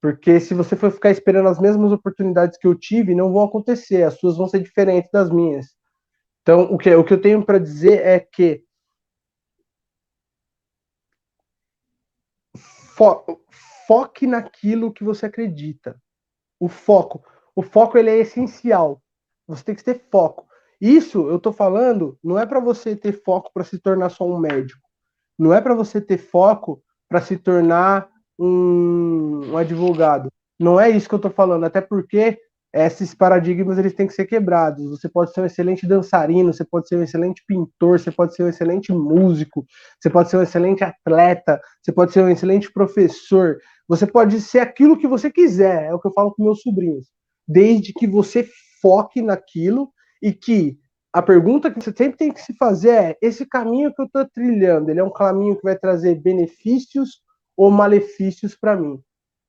[0.00, 4.02] Porque se você for ficar esperando as mesmas oportunidades que eu tive, não vão acontecer,
[4.02, 5.66] as suas vão ser diferentes das minhas.
[6.42, 8.64] Então, o que, o que eu tenho para dizer é que
[12.56, 13.40] fo
[13.86, 16.00] foque naquilo que você acredita.
[16.60, 17.24] O foco.
[17.56, 19.02] O foco ele é essencial.
[19.48, 20.46] Você tem que ter foco.
[20.80, 24.38] Isso eu estou falando não é para você ter foco para se tornar só um
[24.38, 24.88] médico.
[25.38, 30.30] Não é para você ter foco para se tornar um, um, advogado.
[30.58, 31.64] Não é isso que eu estou falando.
[31.64, 32.38] Até porque
[32.72, 34.88] esses paradigmas eles têm que ser quebrados.
[34.90, 38.44] Você pode ser um excelente dançarino, você pode ser um excelente pintor, você pode ser
[38.44, 39.66] um excelente músico,
[40.00, 43.58] você pode ser um excelente atleta, você pode ser um excelente professor,
[43.88, 47.06] você pode ser aquilo que você quiser, é o que eu falo com meus sobrinhos.
[47.46, 48.48] Desde que você
[48.80, 49.90] foque naquilo
[50.22, 50.78] e que
[51.12, 54.24] a pergunta que você sempre tem que se fazer é: esse caminho que eu estou
[54.28, 57.20] trilhando, ele é um caminho que vai trazer benefícios
[57.56, 59.00] ou malefícios para mim?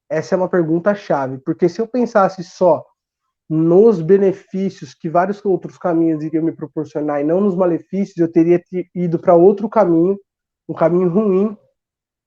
[0.09, 2.84] Essa é uma pergunta chave, porque se eu pensasse só
[3.53, 8.63] nos benefícios que vários outros caminhos iriam me proporcionar e não nos malefícios, eu teria
[8.95, 10.17] ido para outro caminho,
[10.69, 11.57] um caminho ruim,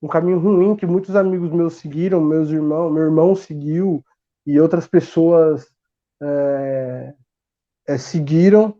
[0.03, 4.05] um caminho ruim que muitos amigos meus seguiram, meus irmãos, meu irmão seguiu
[4.47, 5.67] e outras pessoas
[6.23, 7.15] é,
[7.89, 8.77] é, seguiram.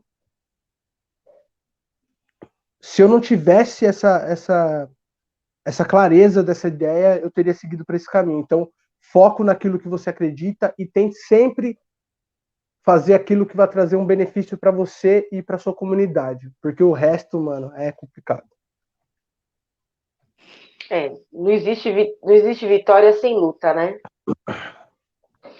[2.79, 4.91] Se eu não tivesse essa, essa,
[5.65, 8.41] essa clareza dessa ideia, eu teria seguido para esse caminho.
[8.41, 8.69] Então,
[9.01, 11.79] foco naquilo que você acredita e tente sempre
[12.85, 16.93] fazer aquilo que vai trazer um benefício para você e para sua comunidade, porque o
[16.93, 18.45] resto, mano, é complicado.
[20.91, 21.91] É, não existe,
[22.23, 23.99] não existe vitória sem luta, né?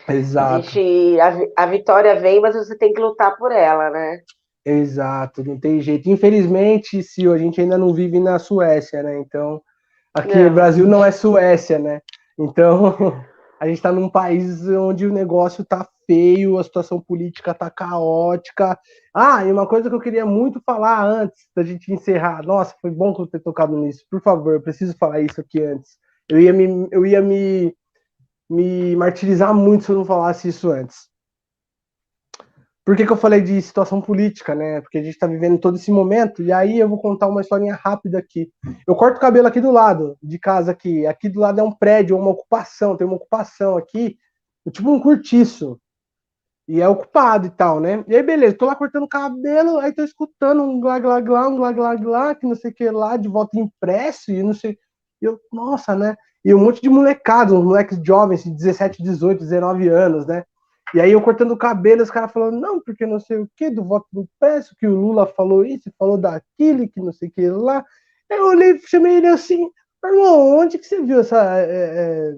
[0.07, 0.67] Exato.
[0.67, 4.21] Existe, a, a vitória vem, mas você tem que lutar por ela, né?
[4.63, 6.11] Exato, não tem jeito.
[6.11, 9.19] Infelizmente, se a gente ainda não vive na Suécia, né?
[9.19, 9.63] Então,
[10.13, 10.45] aqui não.
[10.45, 12.03] no Brasil não é Suécia, né?
[12.39, 12.95] Então,
[13.59, 18.79] a gente está num país onde o negócio está feio, a situação política está caótica.
[19.15, 22.43] Ah, e uma coisa que eu queria muito falar antes da gente encerrar.
[22.43, 24.05] Nossa, foi bom que eu ter tocado nisso.
[24.11, 25.93] Por favor, eu preciso falar isso aqui antes.
[26.29, 27.75] Eu ia me, eu ia me,
[28.49, 31.13] me martirizar muito se eu não falasse isso antes.
[32.85, 34.83] Por que, que eu falei de situação política, né?
[34.83, 37.75] Porque a gente está vivendo todo esse momento, e aí eu vou contar uma historinha
[37.75, 38.51] rápida aqui.
[38.87, 41.07] Eu corto o cabelo aqui do lado de casa aqui.
[41.07, 44.19] Aqui do lado é um prédio, uma ocupação, tem uma ocupação aqui
[44.71, 45.79] tipo um curtiço.
[46.67, 48.05] E é ocupado e tal, né?
[48.09, 51.57] E aí, beleza, tô lá cortando cabelo, aí tô escutando um glá, glá, glá, um
[51.57, 54.79] glá, glá, glá, que não sei o que lá, de volta impresso, e não sei.
[55.21, 56.17] E eu, nossa, né?
[56.45, 60.45] E um monte de molecados, uns moleques jovens, de 17, 18, 19 anos, né?
[60.95, 63.71] E aí eu cortando o cabelo, os caras falando, não, porque não sei o que,
[63.71, 67.33] do voto do impresso, que o Lula falou isso, falou daquilo, que não sei o
[67.33, 67.85] que lá.
[68.31, 69.71] Eu olhei, chamei ele assim,
[70.05, 71.59] irmão, onde que você viu essa.
[71.59, 72.35] É, é,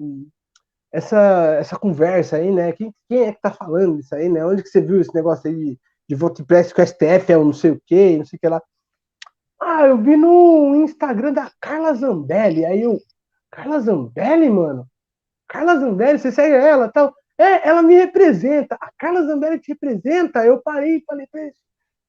[0.97, 2.71] essa, essa conversa aí, né?
[2.71, 4.43] Quem, quem é que tá falando isso aí, né?
[4.43, 5.79] Onde que você viu esse negócio aí de,
[6.09, 8.39] de voto impresso com o STF é um não sei o quê, não sei o
[8.39, 8.59] que lá.
[9.61, 12.65] Ah, eu vi no Instagram da Carla Zambelli.
[12.65, 12.97] Aí eu,
[13.51, 14.87] Carla Zambelli, mano?
[15.47, 17.13] Carla Zambelli, você segue ela tal?
[17.37, 18.75] É, ela me representa.
[18.81, 20.43] A Carla Zambelli te representa.
[20.43, 21.53] Eu parei e falei pra ele,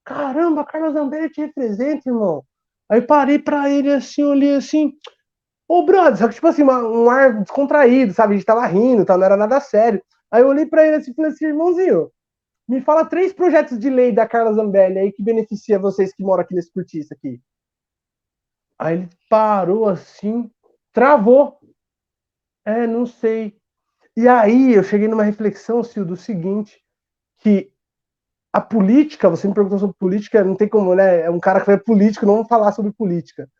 [0.02, 2.42] caramba, a Carla Zambelli te representa, irmão.
[2.90, 4.94] Aí parei pra ele assim, olhei assim,
[5.68, 8.32] Ô, brother, só que, tipo assim, uma, um ar descontraído, sabe?
[8.32, 9.18] A gente tava rindo, tá?
[9.18, 10.02] não era nada sério.
[10.30, 12.10] Aí eu olhei pra ele assim e falei assim, irmãozinho,
[12.66, 16.42] me fala três projetos de lei da Carla Zambelli aí que beneficia vocês que moram
[16.42, 17.40] aqui nesse cortiço aqui.
[18.78, 20.50] Aí ele parou assim,
[20.92, 21.58] travou.
[22.64, 23.58] É, não sei.
[24.16, 26.82] E aí eu cheguei numa reflexão, Sil, do seguinte,
[27.38, 27.70] que
[28.52, 31.20] a política, você me perguntou sobre política, não tem como, né?
[31.22, 33.50] É um cara que é político, não vamos falar sobre política.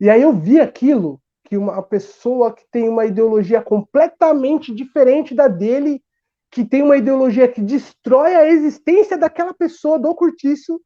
[0.00, 1.22] E aí eu vi aquilo
[1.52, 6.02] que uma pessoa que tem uma ideologia completamente diferente da dele,
[6.50, 10.80] que tem uma ideologia que destrói a existência daquela pessoa do cortiço,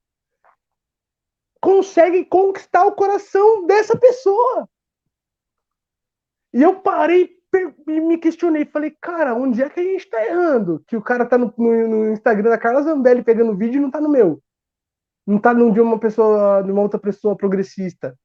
[1.62, 4.68] consegue conquistar o coração dessa pessoa.
[6.52, 7.36] E eu parei
[7.86, 10.82] e me questionei, falei, cara, onde é que a gente tá errando?
[10.88, 13.90] Que o cara tá no, no, no Instagram da Carla Zambelli pegando vídeo e não
[13.92, 14.42] tá no meu.
[15.24, 18.18] Não tá no de uma pessoa, de uma outra pessoa progressista.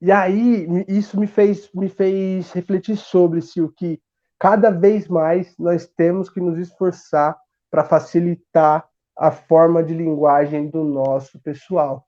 [0.00, 4.00] E aí isso me fez, me fez refletir sobre se o que
[4.38, 7.36] cada vez mais nós temos que nos esforçar
[7.70, 8.86] para facilitar
[9.18, 12.04] a forma de linguagem do nosso pessoal.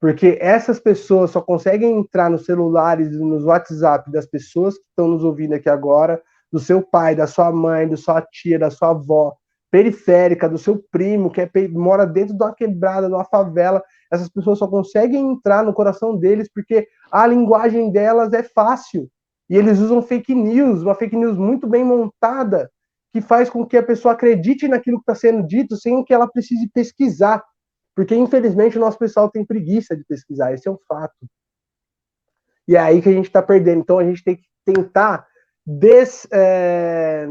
[0.00, 5.08] Porque essas pessoas só conseguem entrar nos celulares e nos WhatsApp das pessoas que estão
[5.08, 6.20] nos ouvindo aqui agora,
[6.52, 9.36] do seu pai, da sua mãe, da sua tia, da sua avó,
[9.70, 14.28] periférica, do seu primo, que é, mora dentro de uma quebrada, de uma favela, essas
[14.28, 19.08] pessoas só conseguem entrar no coração deles porque a linguagem delas é fácil.
[19.48, 22.70] E eles usam fake news, uma fake news muito bem montada,
[23.12, 26.28] que faz com que a pessoa acredite naquilo que está sendo dito sem que ela
[26.28, 27.42] precise pesquisar.
[27.94, 31.26] Porque, infelizmente, o nosso pessoal tem preguiça de pesquisar, esse é um fato.
[32.66, 33.80] E é aí que a gente está perdendo.
[33.80, 35.26] Então, a gente tem que tentar
[35.66, 37.26] des, é,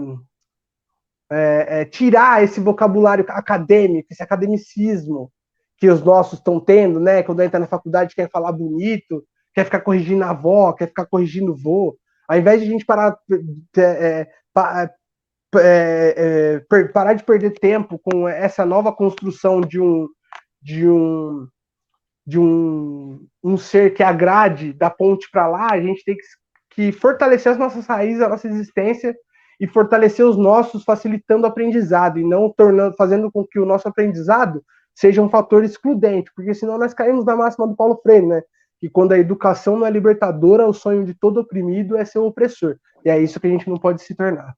[1.32, 5.32] é, é, tirar esse vocabulário acadêmico, esse academicismo,
[5.78, 7.22] que os nossos estão tendo, né?
[7.24, 9.24] Quando entra na faculdade quer falar bonito,
[9.54, 11.98] quer ficar corrigindo a avó, quer ficar corrigindo o vô.
[12.28, 13.18] Ao invés de a gente parar,
[13.78, 14.30] é, é,
[15.56, 20.08] é, é parar de perder tempo com essa nova construção de um
[20.62, 21.48] de um
[22.26, 26.24] de um, um ser que agrade da ponte para lá, a gente tem que,
[26.72, 29.16] que fortalecer as nossas raízes, a nossa existência
[29.60, 33.88] e fortalecer os nossos, facilitando o aprendizado e não tornando, fazendo com que o nosso
[33.88, 38.44] aprendizado seja um fator excludente, porque senão nós caímos na máxima do Paulo Freire, né?
[38.80, 42.28] Que quando a educação não é libertadora, o sonho de todo oprimido é ser um
[42.28, 42.78] opressor.
[43.04, 44.56] E é isso que a gente não pode se tornar.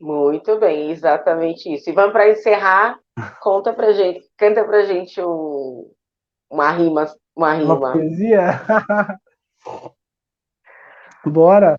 [0.00, 1.90] Muito bem, exatamente isso.
[1.90, 3.00] E vamos para encerrar,
[3.42, 5.90] conta pra gente, canta pra gente um,
[6.48, 7.06] uma rima,
[7.36, 7.74] uma rima.
[7.74, 8.60] Uma poesia?
[11.26, 11.76] Bora.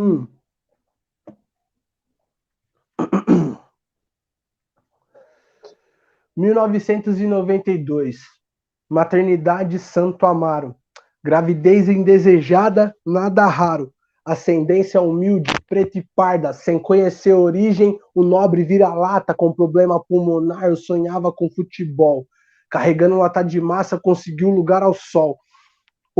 [0.00, 0.26] Hum.
[6.34, 8.16] 1992.
[8.88, 10.74] Maternidade Santo Amaro.
[11.22, 13.92] Gravidez indesejada, nada raro.
[14.24, 21.30] Ascendência humilde, preta e parda, sem conhecer origem, o nobre vira-lata com problema pulmonar, sonhava
[21.30, 22.26] com futebol.
[22.70, 25.36] Carregando lata de massa, conseguiu lugar ao sol.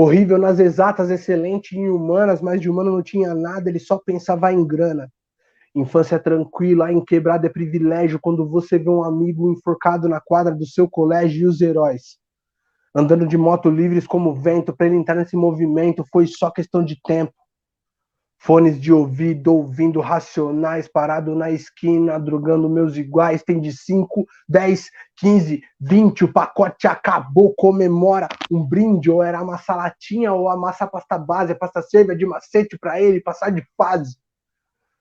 [0.03, 4.51] Horrível nas exatas, excelente em humanas, mas de humano não tinha nada, ele só pensava
[4.51, 5.13] em grana.
[5.75, 10.65] Infância tranquila, em quebrada é privilégio quando você vê um amigo enforcado na quadra do
[10.65, 12.17] seu colégio e os heróis.
[12.95, 16.99] Andando de moto livres como vento, para ele entrar nesse movimento foi só questão de
[17.03, 17.35] tempo.
[18.43, 23.43] Fones de ouvido, ouvindo racionais, parado na esquina, drogando meus iguais.
[23.43, 26.25] Tem de 5, 10, 15, 20.
[26.25, 29.11] O pacote acabou, comemora um brinde.
[29.11, 33.01] Ou era massa latinha, ou a massa pasta base, a pasta cerveja de macete para
[33.01, 34.17] ele passar de fase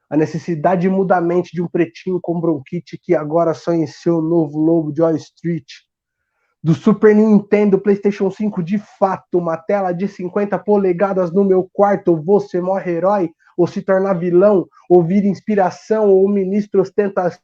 [0.09, 4.91] a necessidade imudamente de um pretinho com bronquite que agora só em seu novo lobo
[4.91, 5.67] de Wall Street.
[6.61, 12.21] Do Super Nintendo, PlayStation 5, de fato, uma tela de 50 polegadas no meu quarto,
[12.21, 17.41] você morre herói, ou se tornar vilão, ou vir inspiração, ou ministro ostentação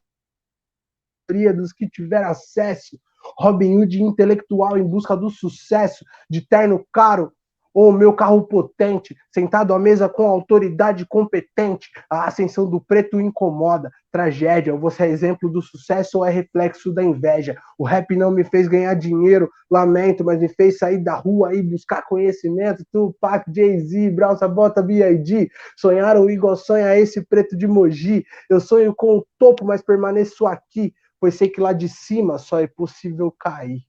[1.55, 2.99] dos que tiver acesso,
[3.37, 7.33] Robin Hood intelectual em busca do sucesso, de terno caro,
[7.75, 13.91] ou meu carro potente, sentado à mesa com autoridade competente, a ascensão do preto incomoda,
[14.09, 17.57] tragédia, você é exemplo do sucesso ou é reflexo da inveja?
[17.77, 21.61] O rap não me fez ganhar dinheiro, lamento, mas me fez sair da rua e
[21.61, 28.61] buscar conhecimento, Tupac, Jay-Z, Brown Sabota, B.I.D., sonharam igual sonha esse preto de Mogi, eu
[28.61, 32.67] sonho com o topo, mas permaneço aqui, pois sei que lá de cima só é
[32.67, 33.81] possível cair.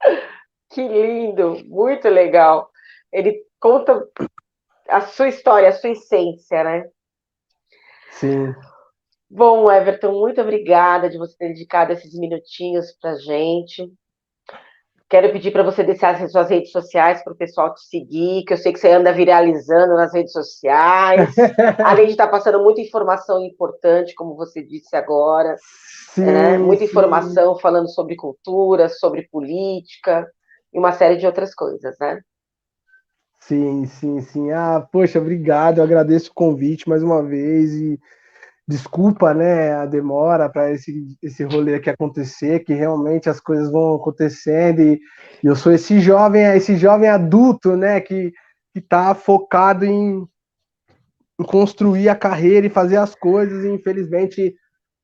[0.72, 2.70] Que lindo, muito legal.
[3.12, 4.06] Ele conta
[4.88, 6.88] a sua história, a sua essência, né?
[8.12, 8.54] Sim.
[9.28, 13.92] Bom, Everton, muito obrigada de você ter dedicado esses minutinhos para gente.
[15.10, 18.52] Quero pedir para você deixar as suas redes sociais para o pessoal te seguir, que
[18.52, 21.34] eu sei que você anda viralizando nas redes sociais,
[21.84, 25.56] além de estar passando muita informação importante, como você disse agora,
[26.14, 26.58] sim, né?
[26.58, 26.90] muita sim.
[26.90, 30.30] informação falando sobre cultura, sobre política
[30.72, 32.20] e uma série de outras coisas, né?
[33.40, 34.52] Sim, sim, sim.
[34.52, 35.78] Ah, poxa, obrigado.
[35.78, 37.98] Eu agradeço o convite mais uma vez e
[38.70, 43.94] desculpa, né, a demora para esse, esse rolê aqui acontecer, que realmente as coisas vão
[43.94, 45.00] acontecendo e,
[45.42, 48.32] e eu sou esse jovem, esse jovem adulto, né, que
[48.72, 50.24] que tá focado em,
[51.40, 54.54] em construir a carreira e fazer as coisas e infelizmente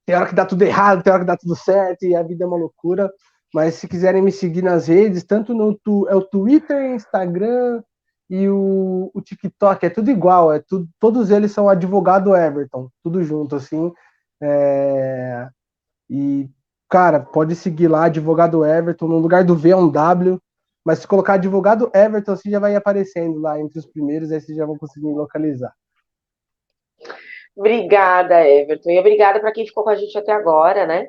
[0.07, 2.45] tem hora que dá tudo errado, tem hora que dá tudo certo e a vida
[2.45, 3.11] é uma loucura.
[3.53, 5.77] Mas se quiserem me seguir nas redes, tanto no
[6.09, 7.83] é o Twitter, Instagram
[8.29, 13.22] e o, o TikTok, é tudo igual, é tudo, todos eles são advogado Everton, tudo
[13.22, 13.93] junto, assim.
[14.43, 15.49] É,
[16.11, 16.49] e,
[16.91, 20.41] cara, pode seguir lá, advogado Everton, no lugar do V é um W,
[20.85, 24.57] mas se colocar advogado Everton, assim já vai aparecendo lá entre os primeiros, aí vocês
[24.57, 25.72] já vão conseguir localizar.
[27.57, 28.91] Obrigada, Everton.
[28.91, 31.09] E obrigada para quem ficou com a gente até agora, né?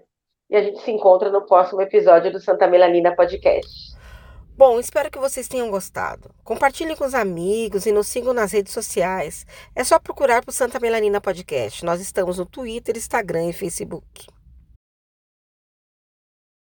[0.50, 3.98] E a gente se encontra no próximo episódio do Santa Melanina Podcast.
[4.58, 6.32] Bom, espero que vocês tenham gostado.
[6.44, 9.46] Compartilhem com os amigos e nos sigam nas redes sociais.
[9.76, 11.86] É só procurar por Santa Melanina Podcast.
[11.86, 14.26] Nós estamos no Twitter, Instagram e Facebook.